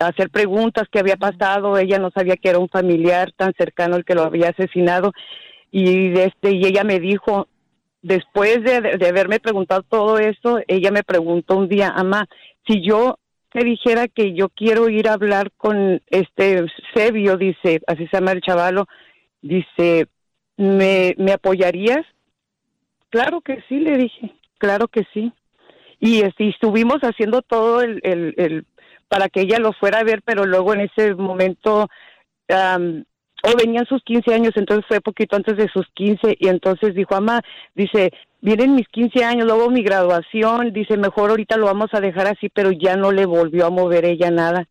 [0.00, 1.78] a hacer preguntas qué había pasado.
[1.78, 5.12] Ella no sabía que era un familiar tan cercano el que lo había asesinado.
[5.70, 7.46] Y, este, y ella me dijo,
[8.02, 12.26] después de, de haberme preguntado todo eso, ella me preguntó un día, Ama,
[12.66, 13.16] si yo
[13.52, 18.32] te dijera que yo quiero ir a hablar con este Sebio, dice, así se llama
[18.32, 18.86] el chavalo,
[19.42, 20.06] dice,
[20.56, 22.04] ¿me, ¿me apoyarías?
[23.10, 25.32] Claro que sí, le dije, claro que sí.
[26.00, 28.66] Y, este, y estuvimos haciendo todo el, el, el-
[29.08, 31.88] para que ella lo fuera a ver, pero luego en ese momento
[33.42, 37.14] o venían sus 15 años, entonces fue poquito antes de sus 15 y entonces dijo,
[37.14, 37.42] mamá,
[37.74, 42.28] dice, vienen mis 15 años, luego mi graduación, dice, mejor ahorita lo vamos a dejar
[42.28, 44.68] así, pero ya no le volvió a mover ella nada.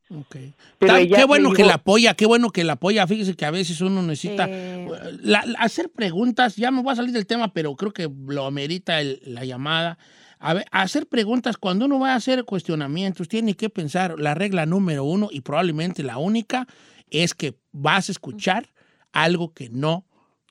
[0.79, 3.05] Pero Tan- ella qué bueno que la apoya, qué bueno que la apoya.
[3.07, 6.55] Fíjese que a veces uno necesita la- la- hacer preguntas.
[6.55, 9.97] Ya me voy a salir del tema, pero creo que lo amerita el- la llamada.
[10.39, 14.65] A ver, hacer preguntas cuando uno va a hacer cuestionamientos, tiene que pensar la regla
[14.65, 16.65] número uno y probablemente la única
[17.11, 18.73] es que vas a escuchar
[19.11, 20.05] algo que no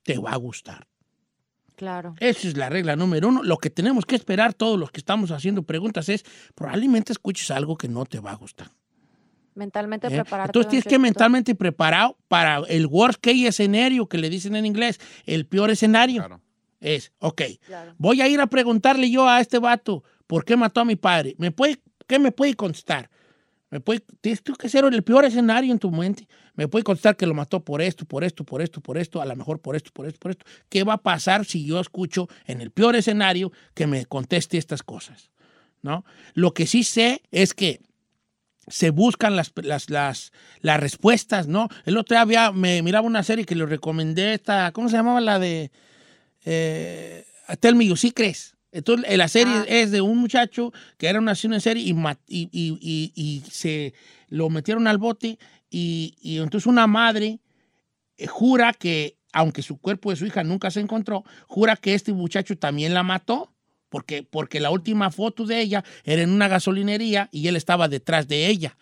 [0.05, 0.87] te va a gustar.
[1.77, 2.15] Claro.
[2.21, 3.43] Esa es la regla número uno.
[3.43, 7.77] Lo que tenemos que esperar todos los que estamos haciendo preguntas es probablemente escuches algo
[7.77, 8.71] que no te va a gustar.
[9.55, 10.11] Mentalmente ¿eh?
[10.11, 10.51] prepararte.
[10.51, 15.01] Entonces tienes que mentalmente preparado para el worst case escenario que le dicen en inglés,
[15.25, 16.41] el peor escenario.
[16.81, 17.43] Es, ok,
[17.99, 21.35] voy a ir a preguntarle yo a este vato por qué mató a mi padre.
[21.39, 23.11] ¿Me puede, ¿Qué me puede contestar?
[23.71, 26.27] Me puede, tienes tú que ser el peor escenario en tu mente.
[26.61, 29.25] Me puede contestar que lo mató por esto, por esto, por esto, por esto, a
[29.25, 30.45] lo mejor por esto, por esto, por esto.
[30.69, 34.83] ¿Qué va a pasar si yo escucho en el peor escenario que me conteste estas
[34.83, 35.31] cosas?
[35.81, 36.05] ¿No?
[36.35, 37.81] Lo que sí sé es que
[38.69, 41.69] se buscan las, las, las, las respuestas, ¿no?
[41.87, 45.23] El otro día había, me miraba una serie que le recomendé, esta, ¿cómo se llamaba
[45.23, 45.71] la de
[46.45, 47.25] eh,
[47.61, 48.55] Tell Me You Secrets?
[48.71, 51.95] Entonces, eh, la serie es de un muchacho que era una asesino en serie y,
[52.29, 53.95] y- y- y se
[54.29, 55.39] lo metieron al bote
[55.71, 57.41] y, y entonces una madre
[58.21, 62.13] eh, jura que, aunque su cuerpo de su hija nunca se encontró, jura que este
[62.13, 63.53] muchacho también la mató.
[63.89, 68.29] Porque, porque la última foto de ella era en una gasolinería y él estaba detrás
[68.29, 68.77] de ella.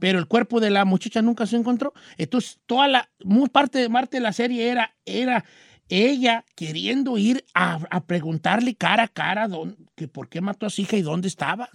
[0.00, 1.94] Pero el cuerpo de la muchacha nunca se encontró.
[2.18, 5.44] Entonces, toda la muy parte de parte de la serie era, era
[5.88, 9.48] ella queriendo ir a, preguntarle cara a cara
[9.94, 11.70] que por qué mató a su hija y dónde estaba.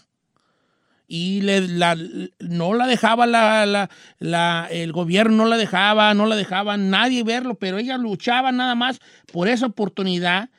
[1.08, 1.98] Y le- la-
[2.40, 3.90] no la dejaba la, la-
[4.20, 8.74] la- el gobierno, no la dejaba, no la dejaba nadie verlo, pero ella luchaba nada
[8.76, 9.00] más
[9.32, 10.50] por esa oportunidad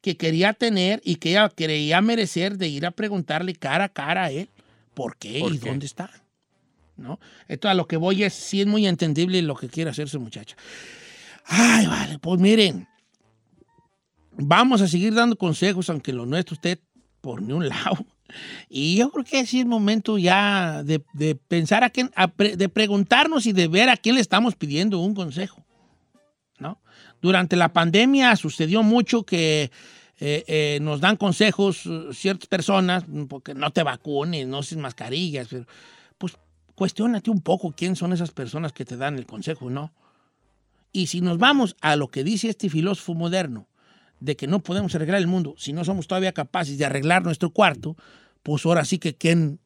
[0.00, 4.24] que quería tener y que ella creía merecer de ir a preguntarle cara a cara
[4.26, 4.48] a él
[4.94, 6.10] por qué y dónde está.
[6.96, 7.18] ¿No?
[7.48, 10.18] Esto a lo que voy es, sí es muy entendible lo que quiere hacer su
[10.20, 10.56] muchacha.
[11.44, 12.86] Ay, vale, pues miren,
[14.32, 16.80] vamos a seguir dando consejos, aunque lo nuestro esté
[17.20, 17.98] por ni un lado.
[18.68, 21.00] Y yo creo que sí es momento ya de,
[21.48, 25.64] pensar a quién, de preguntarnos y de ver a quién le estamos pidiendo un consejo.
[26.58, 26.80] ¿no?
[27.20, 29.70] Durante la pandemia sucedió mucho que
[30.18, 34.78] eh, eh, nos dan consejos eh, ciertas personas, mm, porque no te vacunes, no uses
[34.78, 35.66] mascarillas, pero
[36.16, 36.38] pues
[36.74, 39.92] cuestionate un poco quién son esas personas que te dan el consejo, ¿no?
[40.90, 43.68] Y si nos vamos a lo que dice este filósofo moderno,
[44.20, 47.50] de que no podemos arreglar el mundo si no somos todavía capaces de arreglar nuestro
[47.50, 47.96] cuarto,
[48.42, 49.60] pues ahora sí que quién,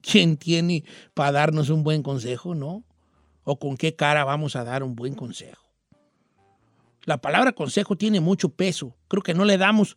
[0.00, 2.84] quién tiene para darnos un buen consejo, ¿no?
[3.44, 5.62] O con qué cara vamos a dar un buen consejo.
[7.04, 8.96] La palabra consejo tiene mucho peso.
[9.06, 9.96] Creo que no le damos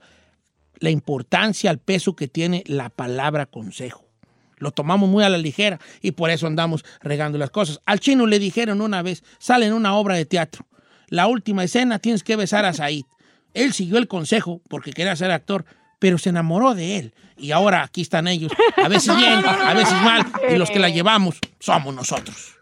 [0.77, 4.05] la importancia al peso que tiene la palabra consejo.
[4.57, 7.81] Lo tomamos muy a la ligera y por eso andamos regando las cosas.
[7.85, 10.67] Al chino le dijeron una vez, sale en una obra de teatro,
[11.07, 13.05] la última escena tienes que besar a Said.
[13.53, 15.65] Él siguió el consejo porque quería ser actor,
[15.99, 17.13] pero se enamoró de él.
[17.37, 20.89] Y ahora aquí están ellos, a veces bien, a veces mal, y los que la
[20.89, 22.55] llevamos somos nosotros.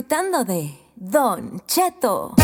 [0.00, 2.34] Disfrutando de Don Cheto.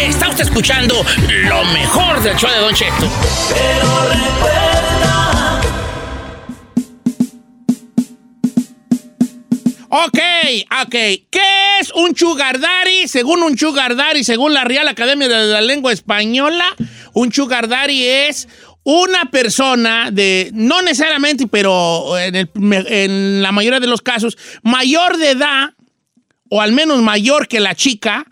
[0.00, 0.94] Está usted escuchando
[1.28, 3.06] lo mejor del show de Don Cheto.
[9.90, 10.18] Ok,
[10.82, 10.94] ok.
[11.30, 13.06] ¿Qué es un sugar daddy?
[13.06, 16.64] Según un sugar daddy, según la Real Academia de la Lengua Española,
[17.12, 18.48] un sugar daddy es
[18.88, 22.50] una persona de, no necesariamente, pero en, el-
[22.86, 25.70] en la mayoría de los casos, mayor de edad,
[26.50, 28.24] o al menos mayor que la chica,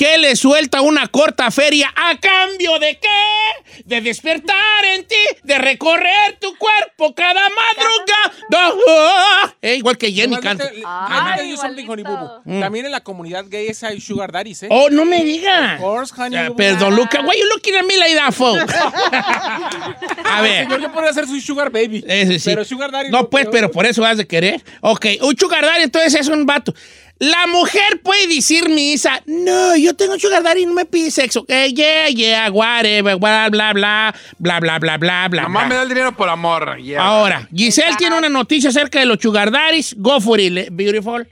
[0.00, 3.82] que le suelta una corta feria a cambio de qué?
[3.84, 9.54] De despertar en ti, de recorrer tu cuerpo cada madrugada.
[9.60, 10.70] Eh, igual que Jenny canta.
[10.70, 12.40] Boo.
[12.46, 12.60] Mm.
[12.60, 14.68] También en la comunidad gay es hay sugar daddies, ¿eh?
[14.70, 15.74] Oh, no me diga.
[15.74, 16.48] Of course, honey.
[16.56, 17.20] Perdón, Luca.
[17.20, 18.74] Why you looking at me like that, folks?
[20.24, 20.64] A ver.
[20.64, 22.02] Señor, yo podría ser su sugar baby.
[22.08, 22.48] Ese sí.
[22.48, 24.64] Pero sugar daddy No, pues, pero por eso has de querer.
[24.80, 26.72] Ok, un sugar daddy entonces es un vato.
[27.20, 31.44] La mujer puede decir misa, no, yo tengo sugar daddy y no me pide sexo.
[31.48, 35.42] Eh, yeah, yeah, whatever, bla, bla, bla, bla, bla, bla, bla, bla.
[35.42, 36.78] Nomás me da el dinero por amor.
[36.78, 37.02] yeah.
[37.04, 39.94] Ahora, Giselle tiene una noticia acerca de los sugar daddies.
[39.98, 41.28] Go for it, beautiful.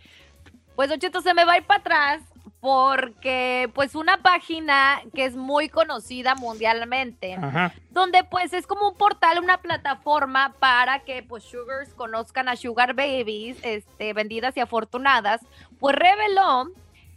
[0.77, 2.21] Pues Don Cheto se me va a ir para atrás
[2.61, 7.73] porque pues una página que es muy conocida mundialmente, Ajá.
[7.91, 12.95] donde pues es como un portal, una plataforma para que pues sugars conozcan a sugar
[12.95, 15.41] babies, este, vendidas y afortunadas,
[15.79, 16.71] pues reveló,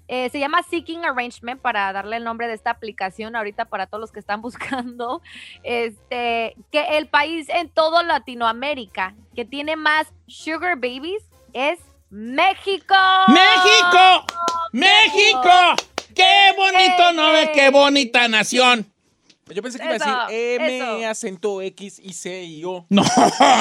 [0.08, 4.02] eh, se llama Seeking Arrangement para darle el nombre de esta aplicación ahorita para todos
[4.02, 5.22] los que están buscando,
[5.64, 11.24] este, que el país en todo Latinoamérica que tiene más sugar babies
[11.54, 11.80] es
[12.12, 12.96] México.
[13.30, 14.26] ¡México!
[14.74, 15.50] ¡México!
[16.14, 17.52] ¡Qué bonito nombre!
[17.54, 18.86] ¡Qué bonita nación!
[19.48, 21.10] Yo pensé que iba a decir M, eso.
[21.10, 22.86] acento X, I, C y O.
[22.90, 23.04] No,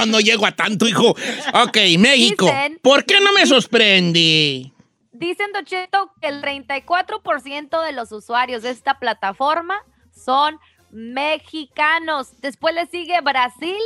[0.07, 1.11] no llego a tanto, hijo.
[1.11, 2.47] Ok, México.
[2.47, 4.73] Dicen- ¿Por qué no me sorprende?
[5.13, 10.59] Dicen, Don Cheto, que el 34% de los usuarios de esta plataforma son
[10.91, 12.41] mexicanos.
[12.41, 13.79] Después le sigue Brasil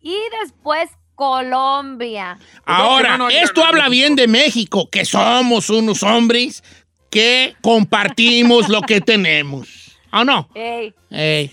[0.00, 2.38] y después Colombia.
[2.64, 3.90] Ahora, no, no, no, esto no, habla no.
[3.90, 6.62] bien de México, que somos unos hombres
[7.10, 9.96] que compartimos lo que tenemos.
[10.12, 10.48] ¿O no?
[10.54, 10.94] Ey.
[11.10, 11.52] Ey.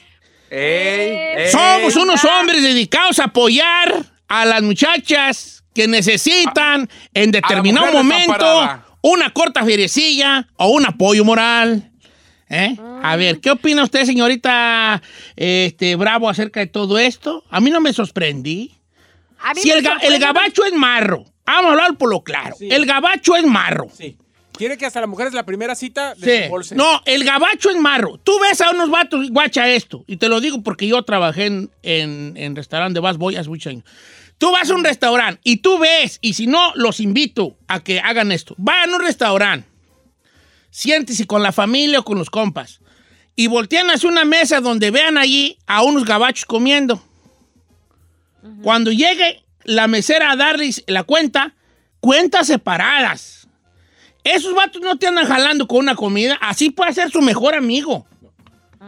[0.50, 1.52] Ey, ey.
[1.52, 8.46] Somos unos hombres dedicados a apoyar a las muchachas que necesitan en determinado momento
[9.02, 11.90] una corta feriecilla o un apoyo moral.
[12.50, 12.78] ¿Eh?
[13.02, 15.02] A ver, ¿qué opina usted, señorita
[15.36, 17.44] este, Bravo, acerca de todo esto?
[17.50, 18.76] A mí no me sorprendí.
[19.56, 22.56] Si el, ga- el gabacho es marro, vamos a hablar por lo claro.
[22.58, 22.70] Sí.
[22.72, 23.88] El gabacho es marro.
[23.96, 24.18] Sí.
[24.54, 26.22] Quiere que hasta la mujer es la primera cita Sí.
[26.26, 26.76] desembolse.
[26.76, 28.18] No, el gabacho es marro.
[28.24, 31.72] Tú ves a unos vatos, guacha esto, y te lo digo porque yo trabajé en,
[31.82, 33.84] en, en restaurante de Bass Boy hace muchos años.
[34.38, 38.00] Tú vas a un restaurante y tú ves, y si no, los invito a que
[38.00, 38.54] hagan esto.
[38.58, 39.68] Vayan a un restaurante,
[40.70, 42.80] siéntese con la familia o con los compas,
[43.36, 47.02] y voltean hacia una mesa donde vean allí a unos gabachos comiendo.
[48.62, 51.54] Cuando llegue la mesera a darles la cuenta,
[52.00, 53.48] cuentas separadas.
[54.24, 58.06] Esos vatos no te andan jalando con una comida, así puede ser su mejor amigo.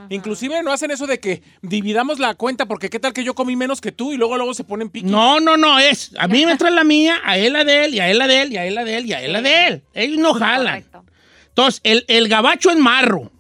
[0.10, 3.56] Inclusive no hacen eso de que dividamos la cuenta porque qué tal que yo comí
[3.56, 5.08] menos que tú y luego luego se ponen piqui.
[5.08, 6.12] No, no, no, es.
[6.18, 8.28] A mí me trae la mía, a él la de él, y a él la
[8.28, 9.84] de él, y a él la de él, y a él la de él.
[9.94, 10.84] Ellos no jalan.
[10.84, 11.06] Correcto.
[11.48, 13.32] Entonces, el, el gabacho es marro.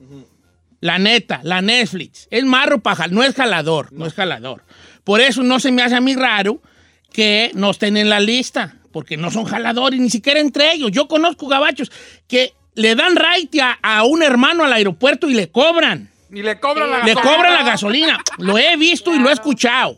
[0.79, 2.27] La neta, la Netflix.
[2.29, 4.05] Es marro para no es jalador, no.
[4.05, 4.63] es jalador.
[5.05, 6.61] Por eso no se me hace a mí raro
[7.13, 10.91] que no estén en la lista, porque no son jaladores, ni siquiera entre ellos.
[10.91, 11.89] Yo conozco gabachos
[12.27, 16.09] que le dan right a, a un hermano al aeropuerto y le cobran.
[16.31, 17.21] Y le cobran la Le gasolina.
[17.35, 18.19] cobran la gasolina.
[18.39, 19.97] Lo he visto y lo he escuchado.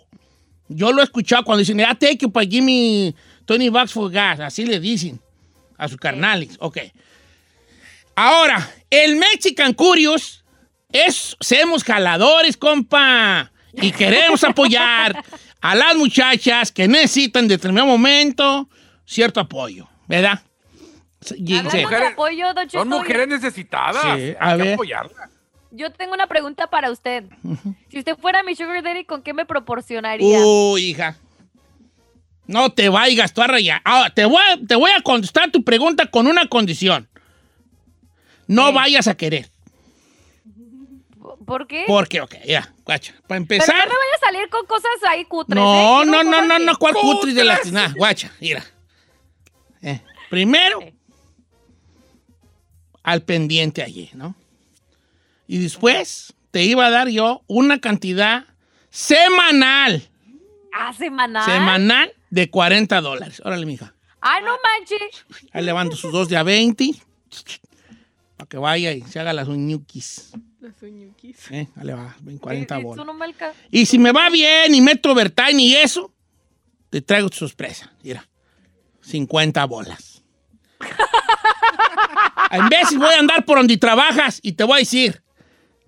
[0.67, 3.15] Yo lo he escuchado cuando dicen, ah, take you, give me
[3.47, 4.39] 20 bucks for gas.
[4.41, 5.19] Así le dicen
[5.77, 6.57] a sus carnales.
[6.59, 6.77] Ok.
[8.15, 10.43] Ahora, el Mexican Curious
[10.91, 13.51] es, somos jaladores, compa.
[13.81, 15.23] Y queremos apoyar
[15.61, 18.69] a las muchachas que necesitan en determinado momento
[19.05, 20.41] cierto apoyo, ¿verdad?
[21.35, 21.77] Y- Hablando sí.
[21.85, 24.01] de apoyo, Don Cheto, Son mujeres necesitadas.
[24.03, 24.73] Sí, Hay a que ver.
[24.73, 25.29] apoyarlas.
[25.71, 27.25] Yo tengo una pregunta para usted.
[27.89, 30.39] Si usted fuera mi sugar daddy, ¿con qué me proporcionaría?
[30.39, 31.17] Uy, hija.
[32.45, 33.81] No te vayas tú a rayar.
[33.83, 37.09] Ahora, te voy a, te voy a contestar tu pregunta con una condición.
[38.47, 38.73] No Sí.
[38.75, 39.49] vayas a querer.
[41.47, 41.85] ¿Por qué?
[41.87, 43.13] Porque, ok, ya, guacha.
[43.25, 43.73] Para Pero empezar.
[43.75, 45.55] no me vaya a salir con cosas ahí cutres.
[45.55, 46.05] No, ¿eh?
[46.05, 47.71] no, no, no, no, ¿cuál cutris de la ¡Cutres!
[47.71, 48.65] Nah, guacha, mira.
[49.81, 50.81] Eh, primero,
[53.01, 54.35] al pendiente allí, ¿no?
[55.47, 58.45] Y después te iba a dar yo una cantidad
[58.89, 60.05] semanal,
[60.73, 61.45] Ah, semanal.
[61.45, 63.41] semanal de 40 dólares.
[63.45, 63.93] Órale, mija.
[64.19, 65.25] Ay, no manches.
[65.53, 66.91] Ahí levanto sus dos de a 20
[68.35, 70.33] para que vaya y se haga las uñuquis.
[70.61, 73.05] Eh, ahí le va, ven 40 Y- y tú bolas.
[73.05, 76.11] no me alca- Y si me va bien y meto overtime y eso,
[76.89, 77.91] te traigo tu sorpresa.
[78.03, 78.27] Mira,
[79.01, 80.23] 50 bolas.
[82.51, 85.21] en veces voy a andar por donde trabajas y te voy a decir,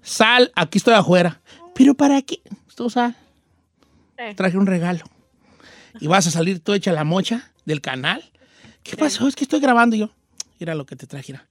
[0.01, 1.41] sal, aquí estoy afuera.
[1.75, 2.41] ¿Pero para qué?
[2.75, 3.15] Tú sal.
[4.17, 4.33] Eh.
[4.35, 5.05] Traje un regalo.
[5.99, 8.23] Y vas a salir tú hecha la mocha del canal.
[8.83, 9.27] ¿Qué pasó?
[9.27, 10.09] Es que estoy grabando yo.
[10.59, 11.33] Mira lo que te traje.
[11.33, 11.47] mira.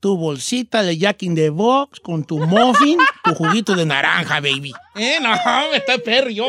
[0.00, 4.72] Tu bolsita de Jack in the Box con tu muffin, tu juguito de naranja, baby.
[4.94, 5.30] Eh, no,
[5.70, 6.46] me está perro yo.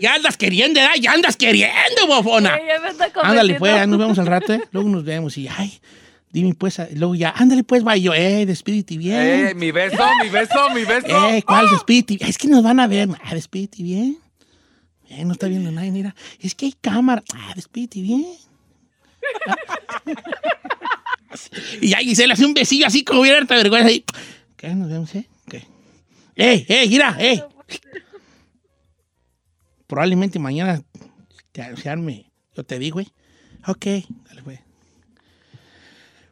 [0.00, 0.96] Ya andas queriendo, ¿verdad?
[1.00, 2.54] Ya andas queriendo, bofona.
[2.54, 4.62] Ay, ya me está Ándale, pues, ya nos vemos al rato, ¿eh?
[4.72, 5.80] Luego nos vemos y, ay,
[6.30, 9.16] dime, pues, luego ya, ándale, pues, va y yo, eh, despídete bien.
[9.48, 11.28] Eh, mi beso, mi beso, mi beso.
[11.28, 12.18] Eh, ¿cuál despídete?
[12.28, 13.08] Es que nos van a ver.
[13.24, 14.18] Ah, despídete bien.
[15.08, 16.14] Eh, no está viendo nadie, mira.
[16.40, 17.22] Es que hay cámara.
[17.34, 18.26] Ah, despídete bien.
[21.80, 23.90] Y ya Gisela hace un besillo así como hubiera harta vergüenza.
[23.90, 24.04] Y,
[24.56, 24.74] ¿Qué?
[24.74, 25.28] ¿Nos vemos, eh?
[25.48, 25.66] ¿Qué?
[26.36, 27.42] ¡Ey, ey, mira, ey!
[29.86, 30.82] Probablemente mañana
[31.52, 32.30] te se arme.
[32.56, 33.08] Yo te digo, güey.
[33.66, 33.86] Ok,
[34.26, 34.58] dale, güey.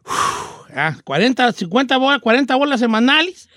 [0.06, 3.48] Uf, ah, 40, 50 bolas, 40 bolas semanales.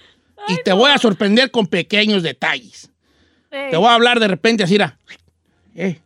[0.48, 2.92] y te voy a sorprender con pequeños detalles.
[3.50, 4.78] Te voy a hablar de repente así.
[5.76, 6.02] Eh,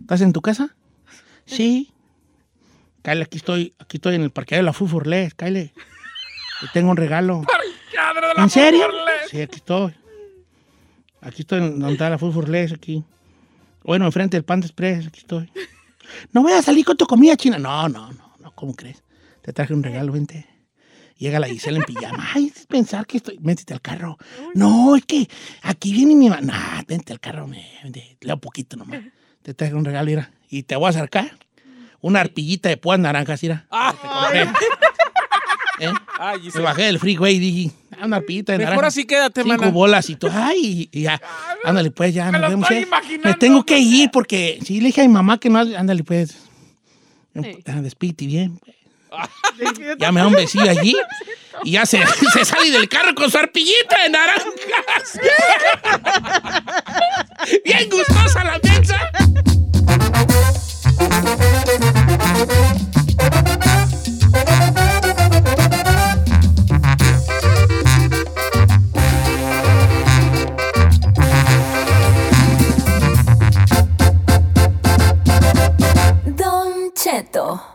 [0.00, 0.74] ¿Estás en tu casa?
[1.46, 1.92] Sí.
[3.02, 5.72] Kyle, aquí estoy, aquí estoy en el parqueadero de la Fufurles, Kyle.
[6.60, 7.42] Te tengo un regalo.
[7.42, 8.86] Parqueadero de la ¿En serio?
[9.30, 9.94] Sí, aquí estoy.
[11.22, 13.04] Aquí estoy en donde está la Fufurles, aquí.
[13.82, 15.50] Bueno, enfrente del Panda Express, aquí estoy.
[16.32, 17.58] No voy a salir con tu comida china.
[17.58, 19.02] No, no, no, no, ¿cómo crees?
[19.42, 20.46] Te traje un regalo, vente.
[21.16, 22.28] Llega la Gisela en pijama.
[22.34, 23.38] Ay, pensar que estoy.
[23.40, 24.16] Métete al carro.
[24.54, 25.28] No, es que
[25.62, 26.40] aquí viene mi mamá.
[26.40, 29.02] Nah, vente al carro, me, vente, un poquito nomás.
[29.42, 30.30] Te traje un regalo, mira.
[30.48, 31.38] Y te voy a acercar
[32.00, 33.66] una arpillita de púas naranjas, mira.
[33.70, 34.42] Te compré.
[35.80, 35.92] ¿Eh?
[36.18, 38.88] Ay, Me bajé del freeway y dije, ah, una arpillita de Mejor naranja.
[38.88, 39.70] así quédate, Cinco mana.
[39.72, 40.30] bolas y todo.
[40.34, 41.18] Ay, y ya.
[41.64, 42.64] Ándale, pues, ya Me nos lo vemos.
[42.70, 42.86] estoy ¿eh?
[42.86, 43.86] imaginando, Me tengo que pues.
[43.86, 45.58] ir porque sí le dije a mi mamá que no.
[45.60, 46.36] Ándale, pues.
[47.34, 48.60] Ah, Despídete bien.
[49.98, 50.94] Ya me da un besillo allí
[51.64, 52.00] y ya se,
[52.32, 55.18] se sale del carro con su arpillita de naranjas.
[57.64, 59.10] Bien gustosa la mensa.
[76.36, 77.69] Don Cheto.